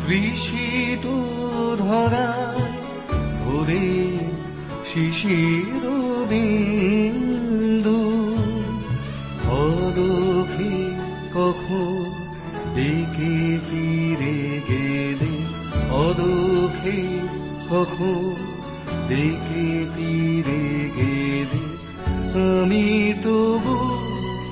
তৃষিত 0.07 1.05
ধরা 1.79 2.29
ভরে 3.45 3.89
শিশির 4.85 5.83
বিন্দু। 6.29 7.99
অলৌকি 9.51 10.77
কখন 11.33 12.05
দেখে 12.75 13.37
ফিরে 13.67 14.37
গেলে? 14.69 15.33
অদোখে 15.89 17.01
কখন 17.69 18.35
দেখে 19.07 19.67
ফিরে 19.95 20.63
গেলে? 20.97 21.61
আমি 22.61 23.13
তবু 23.23 23.77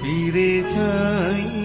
ফিরে 0.01 0.63
চাইনি 0.69 1.64